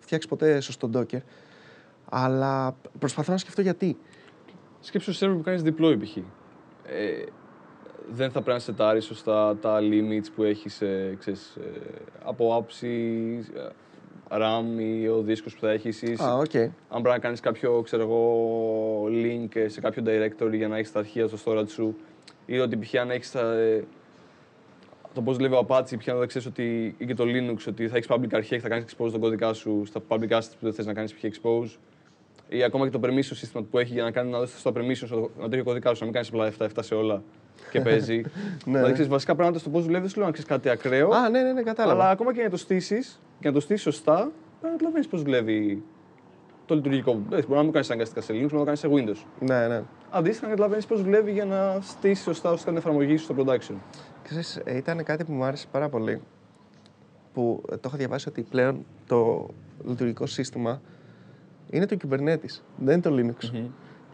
φτιάξεις 0.00 0.30
ποτέ 0.30 0.60
σωστό 0.60 0.90
Docker. 0.94 1.20
Αλλά 2.10 2.76
προσπαθώ 2.98 3.32
να 3.32 3.38
σκεφτώ 3.38 3.60
γιατί. 3.60 3.96
Σκέψου 4.80 5.12
στο 5.12 5.26
server 5.26 5.36
που 5.36 5.42
κάνεις 5.42 5.62
deploy 5.64 5.96
π.χ. 6.02 6.16
Ε, 6.16 6.22
δεν 8.12 8.30
θα 8.30 8.42
πρέπει 8.42 8.50
να 8.50 8.58
σετάρεις 8.58 9.04
σωστά 9.04 9.56
τα 9.56 9.78
limits 9.80 10.26
που 10.34 10.42
έχεις 10.42 10.80
ε, 10.80 11.16
ξέρεις, 11.18 11.56
ε, 11.56 11.80
από 12.24 12.54
άποψη 12.56 12.88
ε, 13.54 13.68
RAM 14.28 14.80
ή 14.80 15.08
ο 15.08 15.22
δίσκος 15.22 15.54
που 15.54 15.60
θα 15.60 15.70
έχεις 15.70 16.02
ή 16.02 16.16
Α, 16.22 16.34
οκ. 16.34 16.54
αν 16.54 16.70
πρέπει 16.88 17.08
να 17.08 17.18
κάνεις 17.18 17.40
κάποιο 17.40 17.80
ξέρω 17.82 18.02
εγώ, 18.02 19.04
link 19.04 19.56
ε, 19.56 19.68
σε 19.68 19.80
κάποιο 19.80 20.02
directory 20.06 20.52
για 20.52 20.68
να 20.68 20.76
έχεις 20.76 20.92
τα 20.92 20.98
αρχεία 20.98 21.28
στο 21.28 21.38
storage 21.44 21.68
σου 21.68 21.96
ή 22.46 22.58
ότι 22.58 22.76
π.χ. 22.76 22.94
αν 22.94 23.10
έχεις 23.10 23.30
τα, 23.30 23.52
ε, 23.52 23.84
το 25.14 25.22
πώς 25.22 25.36
δουλεύει 25.36 25.54
ο 25.54 25.66
Apache, 25.68 25.98
πια 25.98 26.14
να 26.14 26.26
ξέρεις 26.26 26.46
ότι 26.48 26.94
ή 26.98 27.06
και 27.06 27.14
το 27.14 27.24
Linux, 27.26 27.56
ότι 27.68 27.88
θα 27.88 27.96
έχεις 27.96 28.08
public 28.10 28.28
αρχεία 28.32 28.56
και 28.56 28.62
θα 28.62 28.68
κάνεις 28.68 28.84
expose 28.96 29.10
τον 29.10 29.20
κώδικα 29.20 29.52
σου 29.52 29.82
στα 29.86 30.00
public 30.08 30.28
assets 30.28 30.50
που 30.50 30.60
δεν 30.60 30.72
θες 30.72 30.86
να 30.86 30.92
κάνεις 30.92 31.14
π.χ. 31.14 31.22
expose 31.24 31.76
ή 32.48 32.62
ακόμα 32.62 32.88
και 32.88 32.98
το 32.98 33.00
permission 33.08 33.20
σύστημα 33.22 33.62
που 33.70 33.78
έχει 33.78 33.92
για 33.92 34.02
να 34.02 34.10
κάνει 34.10 34.30
να 34.30 34.38
δώσεις 34.38 34.60
στο 34.60 34.72
permission 34.76 34.94
στο- 35.06 35.30
να 35.40 35.46
τρέχει 35.48 35.60
ο 35.60 35.64
κωδικά 35.64 35.94
σου, 35.94 35.96
να 35.98 36.04
μην 36.04 36.14
κάνεις 36.14 36.28
απλά 36.28 36.68
7-7 36.76 36.82
σε 36.82 36.94
όλα 36.94 37.22
και 37.70 37.80
παίζει. 37.86 38.22
δηλαδή, 38.64 38.92
ξέρεις, 38.92 39.10
βασικά 39.10 39.34
πράγματα 39.34 39.58
στο 39.58 39.70
πώς 39.70 39.84
δουλεύεις, 39.84 40.00
δεν 40.02 40.10
σου 40.10 40.16
λέω 40.16 40.26
να 40.26 40.32
ξέρεις 40.32 40.50
κάτι 40.50 40.68
ακραίο. 40.68 41.08
Α, 41.10 41.28
ναι, 41.28 41.42
ναι, 41.42 41.52
ναι, 41.52 41.62
κατάλαβα. 41.62 42.02
αλλά 42.02 42.10
ακόμα 42.10 42.34
και 42.34 42.42
να 42.42 42.50
το 42.50 42.56
στήσεις 42.56 43.20
και 43.40 43.48
να 43.48 43.54
το 43.54 43.60
στήσεις 43.60 43.82
σωστά, 43.82 44.14
πρέπει 44.14 44.32
να 44.62 44.70
καταλαβαίνεις 44.70 45.06
πώς 45.08 45.22
δουλεύει 45.22 45.82
το 46.66 46.74
λειτουργικό. 46.74 47.10
Ε, 47.10 47.16
Μπορεί 47.30 47.46
να 47.48 47.56
μην 47.56 47.66
το 47.66 47.70
κάνεις 47.72 47.90
αναγκαστικά 47.90 48.20
σε 48.20 48.32
Linux, 48.32 48.36
μπορεί 48.50 48.52
να 48.52 48.58
το 48.58 48.64
κάνεις 48.64 48.80
σε 48.80 48.88
Windows. 48.90 49.26
Ναι, 49.40 49.66
ναι. 49.68 49.82
Αντίστοιχα, 50.10 50.44
να 50.46 50.50
καταλαβαίνεις 50.50 50.86
πώς 50.86 51.02
δουλεύει 51.02 51.32
για 51.32 51.44
να 51.44 51.78
στήσεις 51.80 52.24
σωστά 52.24 52.50
ώστε 52.50 52.68
την 52.68 52.78
εφαρμογή 52.78 53.16
σου 53.16 53.24
στο 53.24 53.34
production. 53.38 53.74
Ξέρεις, 54.30 54.60
ε, 54.64 54.76
ήταν 54.76 55.04
κάτι 55.04 55.24
που 55.24 55.32
μου 55.32 55.44
άρεσε 55.44 55.66
πάρα 55.70 55.88
πολύ. 55.88 56.20
Που 57.32 57.62
ε, 57.70 57.74
το 57.74 57.82
έχω 57.84 57.96
διαβάσει 57.96 58.28
ότι 58.28 58.42
πλέον 58.42 58.86
το 59.06 59.48
λειτουργικό 59.84 60.26
σύστημα 60.26 60.80
είναι 61.70 61.86
το 61.86 61.96
Kubernetes, 62.02 62.60
δεν 62.76 62.94
είναι 62.94 63.00
το 63.00 63.10
Linux. 63.16 63.64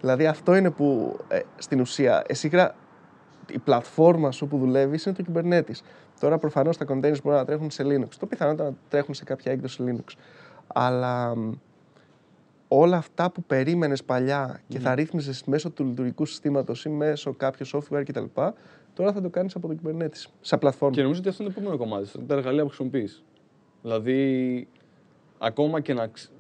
Δηλαδή 0.00 0.26
αυτό 0.26 0.54
είναι 0.54 0.70
που 0.70 1.18
ε, 1.28 1.40
στην 1.56 1.80
ουσία 1.80 2.24
εσύ 2.26 2.48
γρα... 2.48 2.74
η 3.50 3.58
πλατφόρμα 3.58 4.30
σου 4.30 4.46
που 4.46 4.58
δουλεύεις 4.58 5.04
είναι 5.04 5.14
το 5.14 5.24
Kubernetes. 5.32 5.80
Τώρα 6.20 6.38
προφανώς 6.38 6.76
τα 6.76 6.84
containers 6.88 7.22
μπορούν 7.22 7.38
να 7.38 7.44
τρέχουν 7.44 7.70
σε 7.70 7.84
Linux. 7.86 8.08
Το 8.18 8.26
πιθανότερο 8.26 8.68
να 8.68 8.74
τρέχουν 8.88 9.14
σε 9.14 9.24
κάποια 9.24 9.52
έκδοση 9.52 9.84
Linux. 9.86 10.14
Αλλά 10.66 11.37
μ, 11.37 11.52
όλα 12.68 12.96
αυτά 12.96 13.30
που 13.30 13.42
περίμενες 13.42 14.04
παλιά 14.04 14.61
και 14.68 14.78
θα 14.78 14.94
ρύθμιζες 14.94 15.44
μέσω 15.44 15.70
του 15.70 15.85
λειτουργικού 15.85 16.26
συστήματος 16.26 16.85
ή 16.85 16.88
μέσω 16.88 17.35
κάποιο 17.35 17.66
software 17.73 18.02
κτλ. 18.06 18.25
Τώρα 18.97 19.12
θα 19.12 19.21
το 19.21 19.29
κάνεις 19.29 19.55
από 19.55 19.69
το 19.69 19.76
Kubernetes, 19.85 20.25
σαν 20.41 20.59
πλατφόρμα. 20.59 20.95
Και 20.95 21.03
νομίζω 21.03 21.21
ότι 21.21 21.29
αυτό 21.29 21.43
είναι 21.43 21.53
το 21.53 21.61
επόμενο 21.61 21.83
κομμάτι, 21.83 22.26
τα 22.26 22.35
εργαλεία 22.35 22.62
που 22.62 22.69
χρησιμοποιείς. 22.69 23.25
Δηλαδή, 23.83 24.69
ακόμα 25.38 25.81
και 25.81 25.95
να. 25.95 26.07
ξ- 26.07 26.31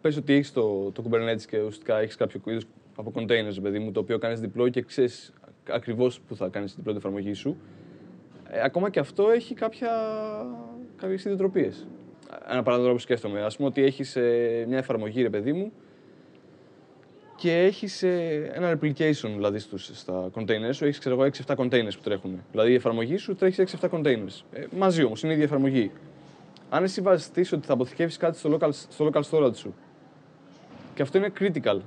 Πες 0.00 0.16
ότι 0.16 0.32
έχεις 0.32 0.52
το, 0.52 0.90
το 0.90 1.02
Kubernetes 1.10 1.42
και 1.48 1.58
ουσιαστικά 1.58 1.98
έχεις 1.98 2.16
κάποιο 2.16 2.40
είδος 2.46 2.64
από 2.96 3.12
containers, 3.14 3.56
παιδί 3.62 3.78
μου, 3.78 3.92
το 3.92 4.00
οποίο 4.00 4.18
κάνεις 4.18 4.40
deploy 4.44 4.70
και 4.70 4.82
ξέρεις 4.82 5.32
ακριβώς 5.70 6.20
που 6.20 6.36
θα 6.36 6.48
κάνεις 6.48 6.72
deploy 6.78 6.84
την 6.86 6.96
εφαρμογή 6.96 7.32
σου. 7.32 7.56
Ε, 8.50 8.62
ακόμα 8.64 8.90
και 8.90 8.98
αυτό 9.00 9.30
έχει 9.30 9.54
κάποια, 9.54 9.90
κάποιες 10.96 11.24
ιδιοτροπίες. 11.24 11.86
Ένα 12.50 12.62
παράδειγμα 12.62 12.92
που 12.92 12.98
σκέφτομαι. 12.98 13.42
Α 13.44 13.50
πούμε 13.56 13.68
ότι 13.68 13.82
έχεις 13.82 14.16
μια 14.68 14.78
εφαρμογή, 14.78 15.22
ρε 15.22 15.30
παιδί 15.30 15.52
μου, 15.52 15.72
και 17.42 17.52
έχεις 17.58 18.02
ένα 18.52 18.78
replication 18.78 19.30
δηλαδή 19.34 19.58
στους, 19.58 19.90
στα 19.92 20.30
containers 20.34 20.70
σου. 20.74 20.84
Έχεις 20.84 20.98
ξέρω 20.98 21.14
εγώ 21.20 21.30
6-7 21.46 21.54
containers 21.56 21.92
που 21.94 22.00
τρέχουν. 22.02 22.42
Δηλαδή 22.50 22.70
η 22.70 22.74
εφαρμογή 22.74 23.16
σου 23.16 23.34
τρέχει 23.34 23.66
σε 23.66 23.78
6-7 23.80 23.88
containers. 23.90 24.40
Ε, 24.52 24.64
μαζί 24.76 25.04
όμως, 25.04 25.22
είναι 25.22 25.30
η 25.32 25.34
ίδια 25.34 25.46
εφαρμογή. 25.46 25.90
Αν 26.70 26.84
εσύ 26.84 27.00
βασιστείς 27.00 27.52
ότι 27.52 27.66
θα 27.66 27.72
αποθηκεύσει 27.72 28.18
κάτι 28.18 28.38
στο 28.38 28.58
local, 28.60 28.68
στο 28.72 29.10
local 29.12 29.20
storage 29.30 29.56
σου 29.56 29.74
και 30.94 31.02
αυτό 31.02 31.18
είναι 31.18 31.32
critical 31.40 31.78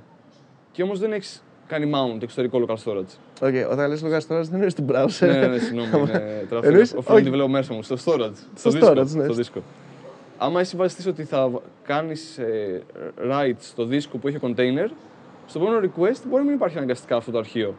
και 0.72 0.82
όμως 0.82 0.98
δεν 0.98 1.12
έχεις 1.12 1.42
κάνει 1.66 1.90
mount 1.94 2.22
εξωτερικό 2.22 2.66
local 2.68 2.76
storage. 2.84 3.46
Okay, 3.48 3.66
όταν 3.70 3.88
λες 3.88 4.02
local 4.04 4.20
storage 4.28 4.42
δεν 4.50 4.60
είναι 4.60 4.68
στην 4.70 4.86
browser. 4.88 5.20
ναι, 5.26 5.26
ναι, 5.38 5.46
ναι, 5.46 5.58
συγγνώμη. 5.58 5.88
είναι 5.98 6.44
τράφικο. 6.48 6.66
Εννοείς- 6.66 6.94
Ο 6.94 7.02
front 7.06 7.14
όχι. 7.14 7.30
developer 7.32 7.48
μέσα 7.48 7.74
μου, 7.74 7.82
στο 7.82 7.96
storage. 8.04 8.32
Στο 8.54 8.70
δίσκο, 8.70 8.90
storage, 8.90 8.96
ναι. 9.10 9.24
Στο 9.24 9.32
δίσκο. 9.32 9.62
Άμα 10.38 10.60
εσύ 10.60 10.76
βασιστείς 10.76 11.06
ότι 11.06 11.24
θα 11.24 11.50
κάνεις 11.84 12.38
ε, 12.38 12.82
write 13.30 13.56
στο 13.58 13.84
δίσκο 13.84 14.18
που 14.18 14.28
έχει 14.28 14.38
container, 14.40 14.88
στο 15.46 15.58
επόμενο 15.58 15.80
request 15.80 16.20
μπορεί 16.28 16.42
να 16.42 16.42
μην 16.42 16.54
υπάρχει 16.54 16.76
αναγκαστικά 16.76 17.16
αυτό 17.16 17.30
το 17.30 17.38
αρχείο. 17.38 17.74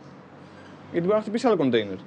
Γιατί 0.92 1.06
μπορεί 1.06 1.18
να 1.18 1.24
χτυπήσει 1.24 1.48
άλλο 1.48 1.58
container. 1.60 1.98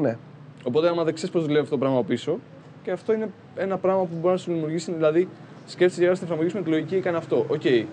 ναι. 0.00 0.18
Οπότε, 0.66 0.88
άμα 0.88 1.04
δεν 1.04 1.14
ξέρεις 1.14 1.34
πώς 1.34 1.42
δουλεύει 1.42 1.60
αυτό 1.62 1.74
το 1.74 1.78
πράγμα 1.78 1.98
από 1.98 2.06
πίσω, 2.06 2.38
και 2.82 2.90
αυτό 2.90 3.12
είναι 3.12 3.30
ένα 3.56 3.78
πράγμα 3.78 4.02
που 4.02 4.14
μπορεί 4.20 4.32
να 4.32 4.36
σου 4.36 4.52
δημιουργήσει. 4.52 4.92
Δηλαδή, 4.92 5.28
σκέφτεσαι 5.66 6.00
για 6.00 6.08
να 6.08 6.14
στην 6.14 6.26
εφαρμογή 6.26 6.50
σου 6.50 6.56
με 6.56 6.62
τη 6.62 6.70
λογική 6.70 6.94
έκανε 6.96 7.16
αυτό. 7.16 7.46
Οκ, 7.48 7.62
δεν 7.62 7.84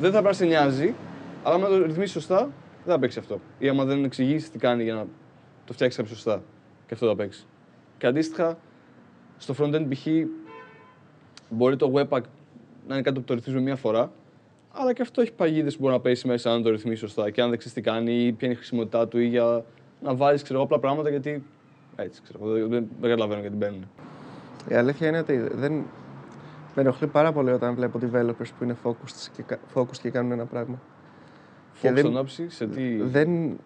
θα 0.00 0.10
πρέπει 0.10 0.24
να 0.24 0.32
σε 0.32 0.44
νοιάζει, 0.44 0.94
αλλά 1.42 1.54
άμα 1.54 1.68
το 1.68 1.76
ρυθμίσεις 1.76 2.12
σωστά, 2.12 2.38
δεν 2.84 2.94
θα 2.94 2.98
παίξει 2.98 3.18
αυτό. 3.18 3.40
Ή 3.58 3.68
άμα 3.68 3.84
δεν 3.84 4.04
εξηγήσεις 4.04 4.50
τι 4.50 4.58
κάνει 4.58 4.82
για 4.82 4.94
να 4.94 5.06
το 5.64 5.72
φτιάξει 5.72 5.96
κάποιος 5.96 6.16
σωστά, 6.16 6.42
και 6.86 6.94
αυτό 6.94 7.06
θα 7.06 7.16
παίξει. 7.16 7.46
Και 7.98 8.06
αντίστοιχα, 8.06 8.58
στο 9.38 9.54
front-end 9.58 9.86
π.χ. 9.88 10.06
μπορεί 11.48 11.76
το 11.76 11.92
webpack 11.94 12.20
να 12.88 12.94
είναι 12.94 13.02
κάτι 13.02 13.18
που 13.18 13.24
το 13.24 13.34
ρυθμίζουμε 13.34 13.64
μία 13.64 13.76
φορά, 13.76 14.10
αλλά 14.78 14.92
και 14.92 15.02
αυτό 15.02 15.20
έχει 15.20 15.32
παγίδες 15.32 15.74
που 15.76 15.80
μπορεί 15.82 15.92
να 15.94 16.00
πέσει 16.00 16.26
μέσα 16.26 16.52
αν 16.52 16.62
το 16.62 16.70
ρυθμίσεις 16.70 16.98
σωστά 17.00 17.30
και 17.30 17.42
αν 17.42 17.48
δεν 17.48 17.58
ξέρει 17.58 17.74
τι 17.74 17.80
κάνει 17.80 18.12
ή 18.12 18.32
ποια 18.32 18.46
είναι 18.46 18.52
η 18.56 18.56
χρησιμότητά 18.56 19.08
του 19.08 19.18
ή 19.18 19.26
για 19.26 19.64
να 20.02 20.14
βάζεις 20.14 20.50
απλά 20.50 20.78
πράγματα 20.78 21.10
γιατί. 21.10 21.42
Έτσι, 21.96 22.20
ξέρω, 22.22 22.38
δεν, 22.48 22.60
δεν, 22.68 22.88
δεν 23.00 23.10
καταλαβαίνω 23.10 23.40
γιατί 23.40 23.56
μπαίνουν. 23.56 23.88
Η 24.68 24.74
αλήθεια 24.74 25.08
είναι 25.08 25.18
ότι 25.18 25.36
δεν, 25.36 25.72
με 26.74 26.82
ενοχλεί 26.82 27.06
πάρα 27.06 27.32
πολύ 27.32 27.50
όταν 27.50 27.74
βλέπω 27.74 27.98
developers 28.02 28.48
που 28.58 28.64
είναι 28.64 28.76
focused 28.84 29.28
και, 29.36 29.42
κα- 29.42 29.58
focused 29.74 29.96
και 30.02 30.10
κάνουν 30.10 30.32
ένα 30.32 30.44
πράγμα. 30.46 30.80
Και 31.80 31.88
Focus 31.90 31.92
δεν- 31.94 32.04
στον 32.04 32.16
όψη, 32.16 32.50
σε 32.50 32.66
τι. 32.66 32.96
Δεν, 32.96 33.58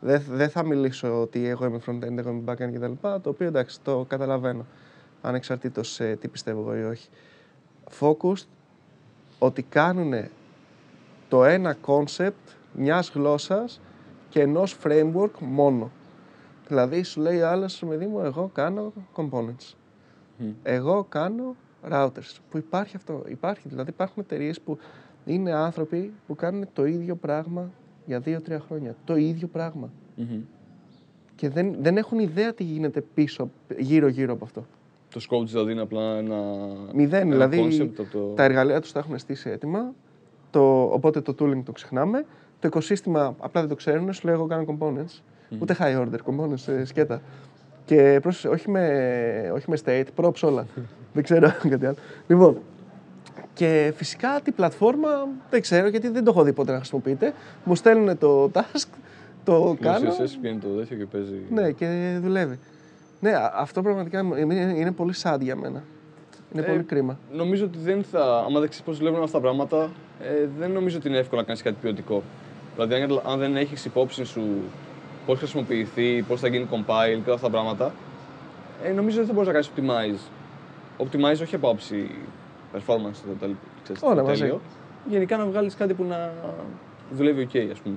δεν, 0.00 0.22
δεν 0.30 0.48
θα 0.48 0.64
μιλήσω 0.64 1.20
ότι 1.20 1.46
εγώ 1.48 1.64
είμαι 1.64 1.80
front-end, 1.86 2.16
εγώ 2.16 2.30
είμαι 2.30 2.52
back-end 2.52 2.70
κτλ. 2.74 2.92
Το 3.00 3.28
οποίο 3.30 3.46
εντάξει, 3.46 3.80
το 3.80 4.04
καταλαβαίνω. 4.08 4.66
Ανεξαρτήτως 5.20 6.00
ε, 6.00 6.16
τι 6.20 6.28
πιστεύω 6.28 6.60
εγώ 6.60 6.76
ή 6.78 6.82
όχι. 6.82 7.08
Focused 8.00 8.46
ότι 9.38 9.62
κάνουν 9.62 10.12
το 11.28 11.44
ένα 11.44 11.76
concept 11.86 12.30
μιας 12.72 13.10
γλώσσας 13.14 13.80
και 14.28 14.40
ενός 14.40 14.76
framework 14.82 15.30
μόνο. 15.38 15.90
Δηλαδή 16.68 17.02
σου 17.02 17.20
λέει 17.20 17.40
ο 17.40 17.48
άλλος, 17.48 17.84
παιδί 17.88 18.06
μου, 18.06 18.20
εγώ 18.20 18.50
κάνω 18.54 18.92
components. 19.16 19.74
Μμ. 20.36 20.50
Εγώ 20.62 21.04
κάνω 21.04 21.56
routers. 21.90 22.36
Που 22.50 22.58
υπάρχει 22.58 22.96
αυτό. 22.96 23.24
Υπάρχει. 23.28 23.68
Δηλαδή 23.68 23.90
υπάρχουν 23.90 24.22
εταιρείες 24.22 24.60
που 24.60 24.78
είναι 25.24 25.52
άνθρωποι 25.52 26.12
που 26.26 26.34
κάνουν 26.34 26.68
το 26.72 26.86
ίδιο 26.86 27.16
πράγμα 27.16 27.70
για 28.06 28.20
δύο-τρία 28.20 28.60
χρόνια. 28.60 28.96
Το 29.04 29.16
ίδιο 29.16 29.48
πράγμα. 29.48 29.90
Μμμ. 30.16 30.40
Και 31.34 31.48
δεν, 31.48 31.76
δεν 31.82 31.96
έχουν 31.96 32.18
ιδέα 32.18 32.54
τι 32.54 32.64
γίνεται 32.64 33.00
πίσω, 33.00 33.50
γύρω-γύρω 33.78 34.32
από 34.32 34.44
αυτό. 34.44 34.66
Το 35.12 35.20
scope 35.28 35.42
της 35.42 35.52
δηλαδή 35.52 35.72
είναι 35.72 35.80
απλά 35.80 36.16
ένα. 36.16 36.36
Μηδέν. 36.94 37.20
ένα 37.20 37.30
δηλαδή 37.30 37.68
concept 37.80 37.92
από 37.98 38.18
το... 38.18 38.18
τα 38.18 38.44
εργαλεία 38.44 38.80
τους 38.80 38.92
τα 38.92 38.98
έχουν 38.98 39.18
στήσει 39.18 39.50
έτοιμα. 39.50 39.92
Το, 40.50 40.82
οπότε 40.82 41.20
το 41.20 41.34
tooling 41.38 41.62
το 41.64 41.72
ξεχνάμε. 41.72 42.24
Το 42.60 42.68
οικοσύστημα 42.68 43.34
απλά 43.38 43.60
δεν 43.60 43.70
το 43.70 43.76
ξέρουν. 43.76 44.12
Σου 44.12 44.26
λέει 44.26 44.34
εγώ 44.34 44.46
κάνω 44.46 44.64
components. 44.68 45.20
Ούτε 45.58 45.76
high 45.78 46.00
order 46.00 46.18
components, 46.26 46.72
ε, 46.72 46.84
σκέτα. 46.84 47.22
Και 47.84 48.18
πρόσεξε, 48.22 48.48
όχι 48.48 48.70
με, 48.70 49.50
όχι 49.54 49.70
με 49.70 49.78
state, 49.84 50.24
props 50.24 50.40
όλα. 50.42 50.66
δεν 51.14 51.22
ξέρω 51.22 51.52
κάτι 51.70 51.86
άλλο. 51.86 51.96
Λοιπόν, 52.26 52.58
και 53.54 53.92
φυσικά 53.96 54.40
την 54.42 54.54
πλατφόρμα 54.54 55.08
δεν 55.50 55.60
ξέρω 55.60 55.88
γιατί 55.88 56.08
δεν 56.08 56.24
το 56.24 56.30
έχω 56.30 56.42
δει 56.42 56.52
ποτέ 56.52 56.70
να 56.72 56.76
χρησιμοποιείται. 56.76 57.32
Μου 57.64 57.74
στέλνουν 57.74 58.18
το 58.18 58.50
task, 58.54 58.88
το 59.44 59.58
Το 59.58 59.76
κάνω. 59.80 60.10
CSS 60.10 60.36
βγαίνει 60.40 60.58
το 60.58 60.68
τέτοιο 60.68 60.96
και 60.96 61.04
παίζει. 61.04 61.42
Ναι, 61.50 61.70
και 61.70 62.18
δουλεύει. 62.22 62.58
Ναι, 63.20 63.30
α- 63.30 63.52
αυτό 63.54 63.82
πραγματικά 63.82 64.20
είναι, 64.20 64.54
είναι 64.54 64.92
πολύ 64.92 65.14
sad 65.22 65.36
για 65.40 65.56
μένα. 65.56 65.82
Είναι 66.52 66.62
Ε, 66.62 66.64
πολύ 66.70 66.82
κρίμα. 66.82 67.18
Νομίζω 67.32 67.64
ότι 67.64 67.78
δεν 67.78 68.02
θα. 68.04 68.44
Άμα 68.46 68.60
δεν 68.60 68.68
ξέρει 68.68 68.84
πώ 68.84 68.92
δουλεύουν 68.92 69.22
αυτά 69.22 69.36
τα 69.36 69.42
πράγματα, 69.42 69.90
ε, 70.22 70.48
δεν 70.58 70.70
νομίζω 70.70 70.96
ότι 70.96 71.08
είναι 71.08 71.18
εύκολο 71.18 71.40
να 71.40 71.46
κάνεις 71.46 71.62
κάτι 71.62 71.76
ποιοτικό. 71.80 72.22
Δηλαδή, 72.74 72.94
αν, 72.94 73.20
αν 73.26 73.38
δεν 73.38 73.56
έχεις 73.56 73.84
υπόψη 73.84 74.24
σου 74.24 74.42
πώς 75.26 75.34
θα 75.38 75.40
χρησιμοποιηθεί, 75.46 76.22
πώς 76.22 76.40
θα 76.40 76.48
γίνει 76.48 76.66
compile 76.70 77.18
και 77.22 77.22
όλα 77.24 77.34
αυτά 77.34 77.46
τα 77.46 77.50
πράγματα, 77.50 77.92
ε, 78.84 78.92
νομίζω 78.92 79.20
ότι 79.20 79.26
δεν 79.26 79.26
θα 79.26 79.32
μπορείς 79.32 79.46
να 79.48 79.52
κάνεις 79.52 79.70
optimize. 79.76 80.28
Optimize 81.04 81.42
όχι 81.42 81.54
από 81.54 81.70
άψη 81.70 82.10
performance, 82.74 83.16
το, 83.40 83.46
το, 83.46 83.54
ξέρεις, 83.82 84.02
Όλα 84.02 84.14
το 84.14 84.22
μαζί. 84.28 84.40
τέλειο. 84.40 84.60
Γενικά 85.08 85.36
να 85.36 85.44
βγάλεις 85.46 85.74
κάτι 85.74 85.94
που 85.94 86.04
να 86.04 86.32
δουλεύει 87.12 87.48
OK, 87.52 87.68
ας 87.72 87.78
πούμε. 87.78 87.96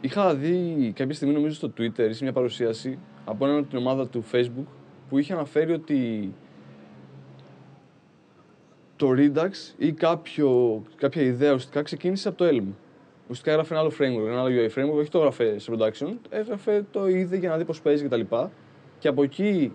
Είχα 0.00 0.34
δει 0.34 0.92
κάποια 0.96 1.14
στιγμή, 1.14 1.34
νομίζω 1.34 1.54
στο 1.54 1.72
Twitter, 1.78 2.06
ή 2.08 2.12
σε 2.12 2.24
μια 2.24 2.32
παρουσίαση 2.32 2.98
από 3.24 3.46
έναν 3.46 3.68
την 3.68 3.78
ομάδα 3.78 4.08
του 4.08 4.24
Facebook 4.32 4.66
που 5.08 5.18
είχε 5.18 5.32
αναφέρει 5.32 5.72
ότι 5.72 6.32
το 8.96 9.08
Redux 9.16 9.50
ή 9.76 9.92
κάποιο, 9.92 10.82
κάποια 10.96 11.22
ιδέα 11.22 11.48
ουσιαστικά 11.48 11.82
ξεκίνησε 11.82 12.28
από 12.28 12.36
το 12.38 12.44
Elm. 12.44 12.64
Ουσιαστικά 13.22 13.50
έγραφε 13.50 13.74
ένα 13.74 13.82
άλλο 13.82 13.92
framework, 13.98 14.26
ένα 14.28 14.40
άλλο 14.40 14.48
UI 14.48 14.78
framework, 14.78 14.98
όχι 14.98 15.10
το 15.10 15.18
έγραφε 15.18 15.58
σε 15.58 15.72
production, 15.76 16.12
έγραφε 16.30 16.86
το 16.90 17.08
είδε 17.08 17.36
για 17.36 17.48
να 17.48 17.56
δει 17.56 17.64
πώς 17.64 17.80
παίζει 17.80 18.04
κτλ. 18.04 18.20
Και, 18.20 18.46
και 18.98 19.08
από 19.08 19.22
εκεί 19.22 19.72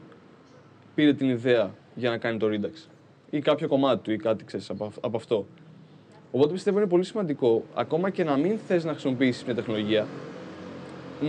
πήρε 0.95 1.13
την 1.13 1.29
ιδέα 1.29 1.75
για 1.95 2.09
να 2.09 2.17
κάνει 2.17 2.37
το 2.37 2.47
Redux. 2.51 2.87
Ή 3.29 3.39
κάποιο 3.39 3.67
κομμάτι 3.67 4.03
του 4.03 4.11
ή 4.11 4.17
κάτι 4.17 4.43
ξέρεις, 4.43 4.69
από, 4.69 4.85
αυ- 4.85 5.05
από 5.05 5.17
αυτό. 5.17 5.45
Οπότε 6.35 6.53
πιστεύω 6.53 6.77
είναι 6.77 6.87
πολύ 6.87 7.03
σημαντικό, 7.03 7.63
ακόμα 7.73 8.09
και 8.09 8.23
να 8.23 8.37
μην 8.37 8.57
θες 8.57 8.83
να 8.83 8.91
χρησιμοποιήσεις 8.91 9.43
μια 9.43 9.55
τεχνολογία, 9.55 10.07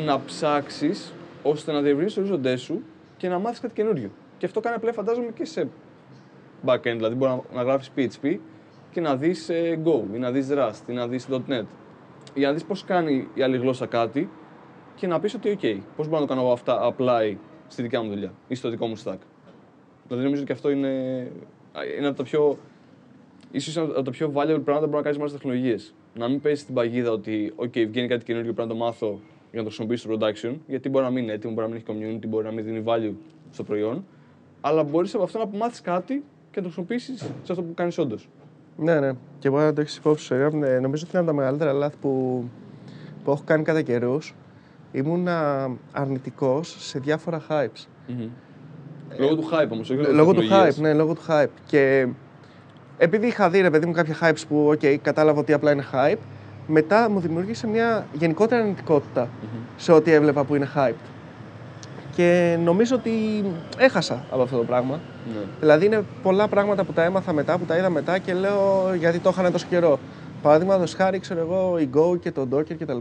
να 0.05 0.21
ψάξεις 0.25 1.13
ώστε 1.43 1.73
να 1.73 1.81
διευρύνεις 1.81 2.13
τους 2.13 2.23
ορίζοντές 2.23 2.61
σου 2.61 2.83
και 3.17 3.29
να 3.29 3.39
μάθεις 3.39 3.61
κάτι 3.61 3.75
καινούριο. 3.75 4.11
Και 4.39 4.47
αυτό 4.47 4.61
κάνει 4.61 4.77
απλά 4.77 4.93
φαντάζομαι 4.93 5.31
και 5.35 5.45
σε 5.45 5.69
backend, 6.67 6.81
δηλαδή 6.83 7.15
μπορεί 7.15 7.31
να, 7.33 7.41
να 7.55 7.63
γράφεις 7.63 7.91
PHP 7.97 8.39
και 8.91 9.01
να 9.01 9.17
δεις 9.17 9.49
ε, 9.49 9.81
Go 9.85 10.03
ή 10.15 10.19
να 10.19 10.31
δεις 10.31 10.49
Rust 10.51 10.89
ή 10.89 10.93
να 10.93 11.09
δεις 11.09 11.29
.NET. 11.31 11.65
Για 12.35 12.47
να 12.47 12.53
δεις 12.53 12.65
πώς 12.65 12.85
κάνει 12.85 13.29
η 13.35 13.43
άλλη 13.43 13.57
γλώσσα 13.57 13.87
κάτι 13.87 14.29
και 14.95 15.07
να 15.07 15.21
πεις 15.21 15.35
ότι 15.35 15.59
OK, 15.63 15.81
πώς 15.97 16.09
μπορώ 16.09 16.21
να 16.21 16.27
το 16.27 16.33
κάνω 16.35 16.41
εγώ 16.41 16.53
αυτά 16.53 16.95
apply 16.95 17.37
στη 17.69 17.83
δικιά 17.83 18.03
μου 18.03 18.09
δουλειά 18.09 18.33
ή 18.49 18.55
στο 18.55 18.69
δικό 18.69 18.87
μου 18.87 18.97
stack. 18.97 19.19
Δηλαδή 20.07 20.25
νομίζω 20.25 20.43
ότι 20.43 20.45
και 20.45 20.53
αυτό 20.53 20.71
είναι, 20.71 20.89
είναι 21.99 22.07
από 22.07 22.17
τα 22.17 22.23
πιο 22.23 22.59
ίσως 23.55 23.75
είναι 23.75 23.85
από 23.85 24.03
τα 24.03 24.11
πιο 24.11 24.27
valuable 24.27 24.65
πράγματα 24.65 24.65
που 24.65 24.87
μπορεί 24.87 24.91
να 24.91 25.03
κάνεις 25.03 25.17
με 25.17 25.23
άλλες 25.23 25.33
τεχνολογίες. 25.33 25.95
Να 26.15 26.29
μην 26.29 26.41
παίζει 26.41 26.65
την 26.65 26.75
παγίδα 26.75 27.11
ότι, 27.11 27.53
OK, 27.57 27.87
βγαίνει 27.89 28.09
κάτι 28.09 28.25
καινούργιο 28.25 28.53
πρέπει 28.53 28.69
να 28.69 28.75
το 28.75 28.81
μάθω 28.81 29.21
για 29.51 29.63
να 29.63 29.69
το 29.69 29.75
χρησιμοποιήσω 29.75 30.09
στο 30.13 30.19
production, 30.19 30.57
γιατί 30.67 30.89
μπορεί 30.89 31.05
να 31.05 31.11
μην 31.11 31.23
είναι 31.23 31.33
έτοιμο, 31.33 31.53
μπορεί 31.53 31.69
να 31.69 31.75
μην 31.75 31.83
έχει 31.87 32.19
community, 32.19 32.29
μπορεί 32.29 32.45
να 32.45 32.53
μην 32.53 32.65
δίνει 32.65 32.83
value 32.87 33.13
στο 33.51 33.63
προϊόν. 33.63 34.05
Αλλά 34.61 34.83
μπορείς 34.83 35.15
από 35.15 35.23
αυτό 35.25 35.39
να 35.39 35.47
μάθεις 35.59 35.81
κάτι 35.81 36.15
και 36.51 36.61
να 36.61 36.63
το 36.63 36.63
χρησιμοποιήσεις 36.63 37.19
σε 37.21 37.53
αυτό 37.53 37.63
που 37.63 37.75
κάνεις 37.75 37.99
όντως. 37.99 38.29
Ναι, 38.77 39.01
ναι. 39.01 39.13
Και 39.39 39.51
μπορεί 39.51 39.63
να 39.63 39.73
το 39.73 39.81
έχεις 39.81 39.97
υπόψη 39.97 40.25
σου. 40.25 40.35
Εγώ, 40.35 40.65
ε, 40.65 40.79
νομίζω 40.79 41.05
ότι 41.07 41.17
είναι 41.17 41.25
από 41.25 41.27
τα 41.27 41.33
μεγαλύτερα 41.33 41.73
λάθη 41.73 41.97
που, 42.01 42.45
που 43.25 43.31
έχω 43.31 43.43
κάνει 43.45 43.63
κατά 43.63 43.83
καιρούς. 43.83 44.35
Ήμουν 44.93 45.29
αρνητικός 45.93 46.77
σε 46.79 46.99
διάφορα 46.99 47.43
hypes. 47.49 47.87
Λόγω 49.19 49.35
του 49.37 49.49
hype 49.53 49.69
όμως, 49.71 49.91
όχι 49.91 50.01
λόγω, 50.01 50.13
λόγω 50.13 50.33
της 50.33 50.41
του 50.41 50.47
hype, 50.47 50.49
τεχνολογίας. 50.49 50.79
ναι, 50.79 50.95
λόγω 50.95 51.15
του 51.15 51.23
hype. 51.29 51.51
Και 51.67 52.09
επειδή 52.99 53.27
είχα 53.27 53.51
δει, 53.51 53.61
ρε 53.61 53.71
παιδί 53.71 53.87
μου, 53.87 53.93
κάποια 53.93 54.17
hypes 54.21 54.43
που, 54.49 54.71
OK, 54.75 54.97
κατάλαβα 55.03 55.41
ότι 55.41 55.53
απλά 55.53 55.73
είναι 55.73 55.85
hype, 55.93 56.19
μετά 56.67 57.11
μου 57.11 57.21
δημιούργησε 57.21 57.67
μια 57.67 58.07
γενικότερη 58.13 58.61
αρνητικότητα 58.61 59.29
σε 59.77 59.93
ό,τι 59.93 60.13
έβλεπα 60.13 60.45
που 60.45 60.55
είναι 60.55 60.69
hyped. 60.77 61.09
Και 62.17 62.59
νομίζω 62.65 62.97
ότι 62.97 63.11
έχασα 63.79 64.25
από 64.31 64.43
αυτό 64.43 64.57
το 64.57 64.63
πράγμα. 64.65 65.01
Ναι. 65.35 65.41
Δηλαδή 65.61 65.87
είναι 65.87 66.03
πολλά 66.23 66.49
πράγματα 66.49 66.85
που 66.85 66.93
τα 66.93 67.03
έμαθα 67.03 67.33
μετά, 67.33 67.59
που 67.59 67.65
τα 67.65 67.77
είδα 67.77 67.91
μετά 67.91 68.19
και 68.19 68.35
λέω 68.35 68.95
γιατί 68.99 69.19
το 69.19 69.31
είχαν 69.33 69.53
τόσο 69.53 69.67
καιρό. 69.71 69.99
Παραδείγματο 70.43 70.85
χάρη, 70.97 71.19
ξέρω 71.19 71.41
εγώ, 71.41 71.79
η 71.79 71.89
Go 71.95 72.21
και 72.21 72.31
το 72.33 72.49
Docker 72.53 72.75
κτλ. 72.79 72.97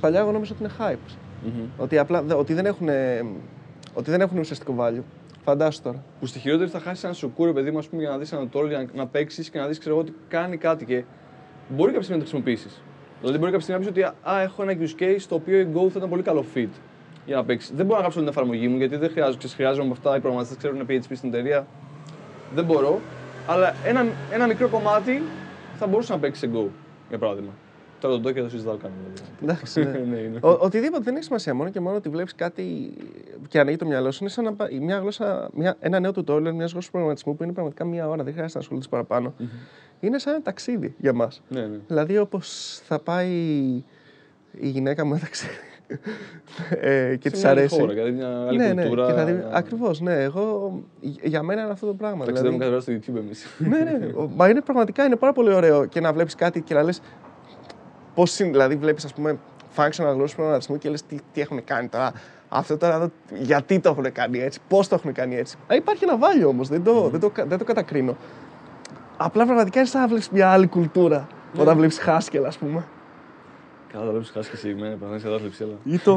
Παλιά 0.00 0.20
εγώ 0.20 0.30
νόμιζα 0.32 0.54
ότι 0.54 0.62
είναι 0.64 0.72
hype. 0.78 1.10
Μμμ. 1.44 1.64
Ότι, 1.78 1.98
απλά, 1.98 2.22
δε- 2.22 2.34
ότι, 2.34 2.54
δεν 2.54 2.66
έχουν, 2.66 2.88
ότι 3.94 4.10
δεν 4.10 4.20
έχουν 4.20 4.38
ουσιαστικό 4.38 4.74
value. 4.78 5.02
Φαντάσου 5.44 5.82
τώρα. 5.82 6.02
Που 6.20 6.26
στη 6.26 6.38
χειρότερη 6.38 6.70
θα 6.70 6.78
χάσεις 6.78 7.04
ένα 7.04 7.12
σουκούρι, 7.12 7.52
παιδί 7.52 7.70
μου, 7.70 7.78
ας 7.78 7.88
πούμε, 7.88 8.02
για 8.02 8.10
να 8.10 8.18
δεις 8.18 8.32
ένα 8.32 8.42
tutorial, 8.52 8.68
για 8.68 8.78
να, 8.78 8.86
να 8.94 9.06
παίξεις 9.06 9.50
και 9.50 9.58
να 9.58 9.66
δεις, 9.66 9.78
ξέρω 9.78 9.94
εγώ, 9.94 10.04
ότι 10.04 10.14
κάνει 10.28 10.56
κάτι 10.56 10.84
και 10.84 11.04
μπορεί 11.68 11.92
κάποια 11.92 12.02
στιγμή 12.02 12.22
να 12.22 12.28
το 12.28 12.30
χρησιμοποιήσεις. 12.30 12.82
Δηλαδή, 13.20 13.38
μπορεί 13.38 13.50
κάποια 13.50 13.66
στιγμή 13.66 13.84
να 13.84 13.92
πεις 13.92 14.02
ότι 14.02 14.16
α, 14.30 14.40
έχω 14.40 14.62
ένα 14.62 14.76
use 14.80 15.02
case 15.02 15.22
το 15.28 15.34
οποίο 15.34 15.58
η 15.58 15.68
Go 15.74 15.88
θα 15.90 15.94
ήταν 15.96 16.08
πολύ 16.08 16.22
καλό 16.22 16.44
fit 16.54 16.68
για 17.26 17.36
να 17.36 17.44
παίξεις. 17.44 17.70
Δεν 17.74 17.84
μπορώ 17.84 17.94
να 17.94 18.00
γράψω 18.00 18.20
όλη 18.20 18.28
την 18.28 18.38
εφαρμογή 18.38 18.68
μου 18.68 18.76
γιατί 18.76 18.96
δεν 18.96 19.10
χρειάζομαι, 19.10 19.36
ξέρεις, 19.36 19.56
χρειάζομαι 19.56 19.84
από 19.84 19.92
αυτά 19.92 20.16
οι 20.16 20.20
προγραμματιστές 20.20 20.58
ξέρουν 20.58 20.86
PHP 20.88 21.16
στην 21.16 21.28
εταιρεία. 21.28 21.66
Δεν 22.54 22.64
μπορώ. 22.64 23.00
Αλλά 23.46 23.74
ένα, 23.84 24.06
ένα 24.32 24.46
μικρό 24.46 24.68
κομμάτι 24.68 25.22
θα 25.78 25.86
μπορούσε 25.86 26.12
να 26.12 26.18
παίξει 26.18 26.40
σε 26.40 26.50
Go, 26.54 26.66
για 27.08 27.18
παράδειγμα. 27.18 27.50
Τώρα 28.00 28.20
το 28.20 28.28
Docker 28.28 28.34
το 28.34 28.48
συζητάω 28.48 28.76
καν. 28.76 28.90
δηλαδή. 29.02 29.22
Εντάξει, 29.42 29.80
ναι. 29.84 29.98
ναι, 30.10 30.16
είναι. 30.18 30.38
Ο, 30.42 30.48
οτιδήποτε 30.60 31.02
δεν 31.04 31.14
έχει 31.14 31.24
σημασία. 31.24 31.54
Μόνο 31.54 31.70
και 31.70 31.80
μόνο 31.80 31.96
ότι 31.96 32.08
βλέπεις 32.08 32.34
κάτι 32.34 32.92
και 33.48 33.60
ανοίγει 33.60 33.76
το 33.76 33.86
μυαλό 33.86 34.10
σου. 34.10 34.18
Είναι 34.20 34.30
σαν 34.30 34.44
να, 34.44 34.52
πα- 34.52 34.68
μια 34.80 34.98
γλώσσα, 34.98 35.50
μια, 35.54 35.76
ένα 35.80 36.00
νέο 36.00 36.10
tutorial 36.10 36.40
μιας 36.40 36.54
γλώσσας 36.70 36.90
προγραμματισμού 36.90 37.36
που 37.36 37.42
είναι 37.42 37.52
πραγματικά 37.52 37.84
μία 37.84 38.08
ώρα. 38.08 38.22
Δεν 38.22 38.32
χρειάζεται 38.32 38.52
να 38.54 38.60
ασχοληθείς 38.60 38.88
παραπάνω. 38.88 39.34
Είναι 40.00 40.18
σαν 40.18 40.32
ένα 40.34 40.42
ταξίδι 40.42 40.94
για 40.98 41.12
μας. 41.12 41.42
Ναι, 41.48 41.60
ναι. 41.60 41.76
Δηλαδή, 41.86 42.18
όπως 42.18 42.80
θα 42.84 42.98
πάει 42.98 43.28
η 44.52 44.68
γυναίκα 44.68 45.04
μου 45.04 45.12
ένα 45.14 45.20
ταξίδι 45.20 45.52
ε, 46.80 47.16
και 47.16 47.28
Σε 47.28 47.34
της 47.34 47.40
μια 47.42 47.50
άλλη 47.50 47.58
αρέσει. 47.60 47.80
Χώρα, 47.80 47.92
δηλαδή 47.92 48.10
μια 48.10 48.46
άλλη 48.46 48.58
ναι, 48.58 48.72
ναι, 48.72 48.82
κουλτούρα. 48.86 49.06
και 49.06 49.12
θα 49.12 49.24
δει, 49.24 49.32
να- 49.32 49.48
ακριβώς, 49.56 50.00
ναι, 50.00 50.22
εγώ, 50.22 50.72
για 51.22 51.42
μένα 51.42 51.62
είναι 51.62 51.70
αυτό 51.70 51.86
το 51.86 51.94
πράγμα. 51.94 52.24
Ταξιδεύουμε 52.24 52.64
Δηλαδή, 52.64 52.80
κάθε 52.80 52.90
μέρα 52.90 53.02
στο 53.02 53.14
YouTube 53.14 53.24
εμείς. 53.24 53.46
ναι, 53.58 53.98
ναι, 53.98 54.06
ο- 54.14 54.30
μα 54.36 54.48
είναι 54.48 54.60
πραγματικά 54.60 55.04
είναι 55.04 55.16
πάρα 55.16 55.32
πολύ 55.32 55.52
ωραίο 55.54 55.84
και 55.86 56.00
να 56.00 56.12
βλέπεις 56.12 56.34
κάτι 56.34 56.60
και 56.62 56.74
να 56.74 56.82
λες 56.82 57.00
πώς 58.14 58.38
είναι, 58.38 58.50
δηλαδή 58.50 58.76
βλέπεις 58.76 59.04
ας 59.04 59.12
πούμε 59.14 59.38
functional 59.76 60.12
γλώσσες 60.14 60.34
προγραμματισμού 60.34 60.78
και 60.78 60.88
λες 60.90 61.02
τι, 61.02 61.16
τι 61.32 61.40
έχουν 61.40 61.64
κάνει 61.64 61.88
τώρα, 61.88 62.12
αυτό 62.48 62.76
τώρα 62.76 62.94
εδώ, 62.94 63.10
γιατί 63.40 63.80
το 63.80 63.88
έχουν 63.90 64.12
κάνει 64.12 64.38
έτσι, 64.38 64.60
πώς 64.68 64.88
το 64.88 64.94
έχουν 64.94 65.12
κάνει 65.12 65.36
έτσι. 65.36 65.56
Α, 65.72 65.74
υπάρχει 65.74 66.04
ένα 66.04 66.18
value 66.18 66.46
όμως, 66.48 66.68
δεν 66.68 66.82
το, 66.84 67.08
δεν, 67.08 67.20
το, 67.20 67.30
κα- 67.30 67.44
δεν 67.46 67.58
το 67.58 67.64
κατακρίνω. 67.64 68.16
Απλά 69.16 69.44
πραγματικά 69.44 69.78
είναι 69.78 69.88
σαν 69.88 70.00
να 70.00 70.06
βλέπεις 70.08 70.28
μια 70.30 70.48
άλλη 70.50 70.66
κουλτούρα 70.66 71.26
όταν 71.58 71.76
βλέπεις 71.76 72.00
Haskell 72.06 72.42
ας 72.46 72.58
πούμε. 72.58 72.84
Καλά, 73.92 74.04
τα 74.04 74.10
βλέπεις 74.10 74.30
χάσει 74.30 74.50
και 74.50 74.56
εσύ, 74.56 74.74
με 74.74 74.88
πραγματική 74.98 75.24
κατάθλιψη, 75.26 75.62
αλλά. 75.62 75.74
Ή 75.84 75.98
το 75.98 76.14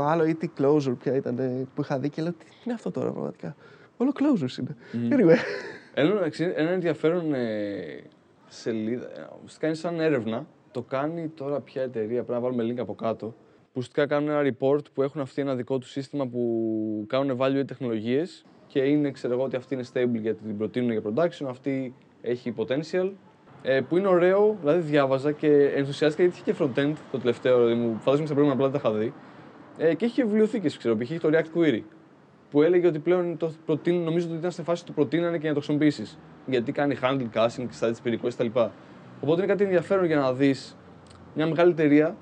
άλλο, 0.00 0.24
ή 0.24 0.34
τι 0.34 0.50
closure 0.60 0.94
πια 1.02 1.14
ήταν 1.16 1.38
ε, 1.38 1.66
που 1.74 1.82
είχα 1.82 1.98
δει 1.98 2.08
και 2.08 2.22
λέω 2.22 2.32
τι 2.32 2.44
είναι 2.64 2.74
αυτό 2.74 2.90
τώρα 2.90 3.10
πραγματικά. 3.10 3.54
Όλο 3.96 4.12
closures 4.18 4.58
είναι. 4.58 4.76
Anyway. 5.16 5.36
Ένα, 5.94 6.10
εντάξει, 6.10 6.52
ένα 6.56 6.70
ενδιαφέρον 6.70 7.34
ε, 7.34 8.02
σελίδα. 8.48 9.04
ε, 9.06 9.26
Ουσιαστικά 9.36 9.66
είναι 9.66 9.76
σαν 9.76 10.00
έρευνα 10.00 10.46
Το 10.72 10.82
κάνει 10.82 11.28
τώρα 11.28 11.60
ποια 11.60 11.82
εταιρεία, 11.82 12.22
πρέπει 12.24 12.30
να 12.30 12.40
βάλουμε 12.40 12.72
link 12.72 12.78
από 12.78 12.94
κάτω. 12.94 13.26
Που 13.26 13.78
ουσιαστικά 13.80 14.06
κάνουν 14.06 14.28
ένα 14.28 14.54
report 14.58 14.84
που 14.94 15.02
έχουν 15.02 15.20
αυτοί 15.20 15.40
ένα 15.40 15.54
δικό 15.54 15.78
του 15.78 15.86
σύστημα 15.86 16.26
που 16.26 17.04
κάνουν 17.08 17.38
evaluate 17.38 17.66
τεχνολογίες 17.66 18.44
και 18.66 18.80
είναι, 18.80 19.10
ξέρω 19.10 19.32
εγώ, 19.32 19.42
ότι 19.42 19.56
αυτή 19.56 19.74
είναι 19.74 19.84
stable 19.92 20.20
γιατί 20.20 20.42
την 20.44 20.58
προτείνουν 20.58 20.90
για 20.90 21.02
production, 21.04 21.46
αυτή 21.48 21.94
έχει 22.20 22.54
potential. 22.56 23.10
Ε, 23.62 23.80
που 23.80 23.96
είναι 23.96 24.08
ωραίο, 24.08 24.56
δηλαδή 24.60 24.80
διάβαζα 24.80 25.32
και 25.32 25.72
ενθουσιάστηκα 25.74 26.22
γιατί 26.22 26.40
είχε 26.40 26.52
και 26.52 26.64
front-end 26.64 26.94
το 27.10 27.18
τελευταίο, 27.18 27.56
δηλαδή 27.56 27.80
μου 27.80 27.98
φαντάζομαι 27.98 28.26
στα 28.26 28.34
προηγούμενα 28.34 28.52
απλά 28.52 28.68
δεν 28.70 28.80
τα 28.80 28.88
είχα 28.88 28.98
δει. 28.98 29.12
Ε, 29.78 29.94
και 29.94 30.04
έχει 30.04 30.14
και 30.14 30.24
βιβλιοθήκες, 30.24 30.76
ξέρω, 30.76 30.96
π.χ. 30.96 31.20
το 31.20 31.28
React 31.32 31.58
Query. 31.58 31.80
Που 32.50 32.62
έλεγε 32.62 32.86
ότι 32.86 32.98
πλέον 32.98 33.36
το 33.36 33.52
προτείνουν, 33.66 34.02
νομίζω 34.02 34.28
ότι 34.28 34.36
ήταν 34.36 34.50
στη 34.50 34.62
φάση 34.62 34.82
που 34.82 34.86
το 34.86 34.92
προτείνανε 34.92 35.38
και 35.38 35.48
να 35.48 35.54
το 35.54 35.60
χρησιμοποιήσεις. 35.60 36.18
Γιατί 36.46 36.72
κάνει 36.72 36.96
handle, 37.02 37.28
casting, 37.34 37.66
στα 37.70 37.94
πυρικό 38.02 38.28
κτλ. 38.28 38.46
Οπότε 39.22 39.42
είναι 39.42 39.52
κάτι 39.52 39.64
ενδιαφέρον 39.64 40.04
για 40.04 40.16
να 40.16 40.32
δεις 40.32 40.76
μια 41.34 41.46
μεγάλη 41.46 41.70
εταιρεία 41.70 42.16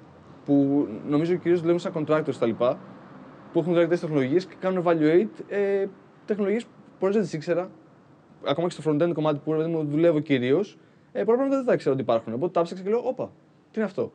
που 0.44 0.86
νομίζω 1.08 1.34
κυρίως 1.34 1.60
δουλεύουν 1.60 1.80
σαν 1.80 1.92
contractors 1.94 2.34
κτλ. 2.34 2.50
που 3.52 3.58
έχουν 3.58 3.72
δηλαδή 3.72 3.98
τεχνολογίες 3.98 4.46
και 4.46 4.54
κάνουν 4.60 4.84
evaluate 4.86 5.28
ε, 5.48 5.86
τεχνολογίες 6.24 6.64
που 6.64 6.70
πολλέ 6.98 7.12
δεν 7.12 7.22
τις 7.22 7.32
ήξερα. 7.32 7.70
Ακόμα 8.44 8.68
και 8.68 8.80
στο 8.80 8.90
front-end 8.90 9.12
κομμάτι 9.14 9.40
που 9.44 9.52
δηλαδή, 9.52 9.86
δουλεύω 9.90 10.20
κυρίως, 10.20 10.78
ε, 11.12 11.24
πολλά 11.24 11.36
πράγματα 11.36 11.56
δεν 11.56 11.66
τα 11.66 11.72
ήξερα 11.72 11.94
ότι 11.94 12.02
υπάρχουν. 12.02 12.32
Οπότε 12.32 12.52
τα 12.52 12.62
ψάξα 12.62 12.84
και 12.84 12.90
λέω, 12.90 13.02
Όπα, 13.04 13.24
τι 13.70 13.78
είναι 13.78 13.84
αυτό. 13.84 14.12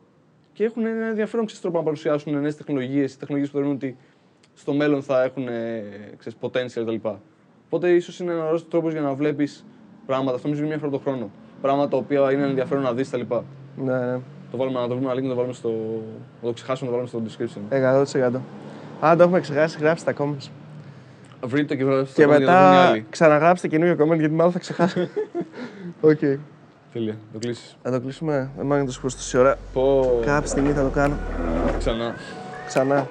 Και 0.52 0.64
έχουν 0.64 0.86
ένα 0.86 1.06
ενδιαφέρον 1.06 1.46
ξέρεις, 1.46 1.62
τρόπο 1.62 1.78
να 1.78 1.84
παρουσιάσουν 1.84 2.40
νέες 2.40 2.56
τεχνολογίες, 2.56 3.16
τεχνολογίες 3.16 3.50
που 3.50 3.56
θεωρούν 3.56 3.74
ότι 3.74 3.96
στο 4.54 4.72
μέλλον 4.74 5.02
θα 5.02 5.22
έχουν 5.22 5.48
ε, 5.48 5.82
ξέρεις, 6.16 6.38
potential 6.40 6.84
κτλ. 6.84 7.08
Οπότε 7.66 7.90
ίσως 7.90 8.20
είναι 8.20 8.32
ένας 8.32 8.44
ωραίος 8.44 8.68
τρόπος 8.68 8.92
για 8.92 9.00
να 9.00 9.14
βλέπεις 9.14 9.64
πράγματα. 10.06 10.34
Αυτό 10.34 10.46
νομίζω 10.48 10.64
είναι 10.64 10.74
μια 10.74 10.84
φορά 10.84 10.92
το 10.92 10.98
χρόνο. 10.98 11.30
Πράγματα 11.62 11.88
τα 11.88 11.96
οποία 11.96 12.32
είναι 12.32 12.44
ενδιαφέρον 12.44 12.82
να 12.82 12.92
δεις 12.92 13.08
κτλ. 13.08 13.20
Ναι, 13.76 13.98
ναι. 13.98 14.18
Το 14.50 14.56
βάλουμε 14.56 14.80
να 14.80 14.88
το 14.88 14.94
βρούμε 14.96 15.12
ένα 15.12 15.20
link 15.20 15.22
να 15.22 15.28
το 15.28 15.34
βάλουμε 15.34 15.54
στο. 15.54 15.68
Να 16.42 16.48
το 16.48 16.52
ξεχάσουμε 16.52 16.90
να 16.90 16.96
το 16.96 17.08
βάλουμε 17.10 17.28
στο 17.28 17.44
description. 17.44 18.34
100%. 18.36 18.40
Αν 19.00 19.16
το 19.16 19.22
έχουμε 19.22 19.40
ξεχάσει, 19.40 19.78
γράψτε 19.80 20.12
τα 20.12 20.24
comments. 20.24 20.48
Βρείτε 21.46 21.66
το 21.66 21.74
και 21.74 21.84
βρείτε 21.84 22.12
Και 22.14 22.26
μετά 22.26 22.98
ξαναγράψτε 23.10 23.68
καινούργιο 23.68 24.06
comment 24.06 24.18
γιατί 24.18 24.34
μάλλον 24.34 24.52
θα 24.52 24.58
ξεχάσω. 24.58 25.00
Οκ. 26.00 26.18
Τέλεια. 26.92 27.16
Το 27.32 27.38
κλείσεις. 27.38 27.76
Θα 27.82 27.90
το 27.90 28.00
κλείσουμε. 28.00 28.50
Δεν 28.56 28.66
μάγει 28.66 28.86
το 28.86 28.92
σκουστό 28.92 29.38
ώρα. 29.38 29.56
Πω. 29.72 30.18
Κάποια 30.24 30.48
στιγμή 30.48 30.72
θα 30.72 30.82
το 30.82 30.88
κάνω. 30.88 31.16
Ξανά. 31.78 32.14
Ξανά. 32.66 33.06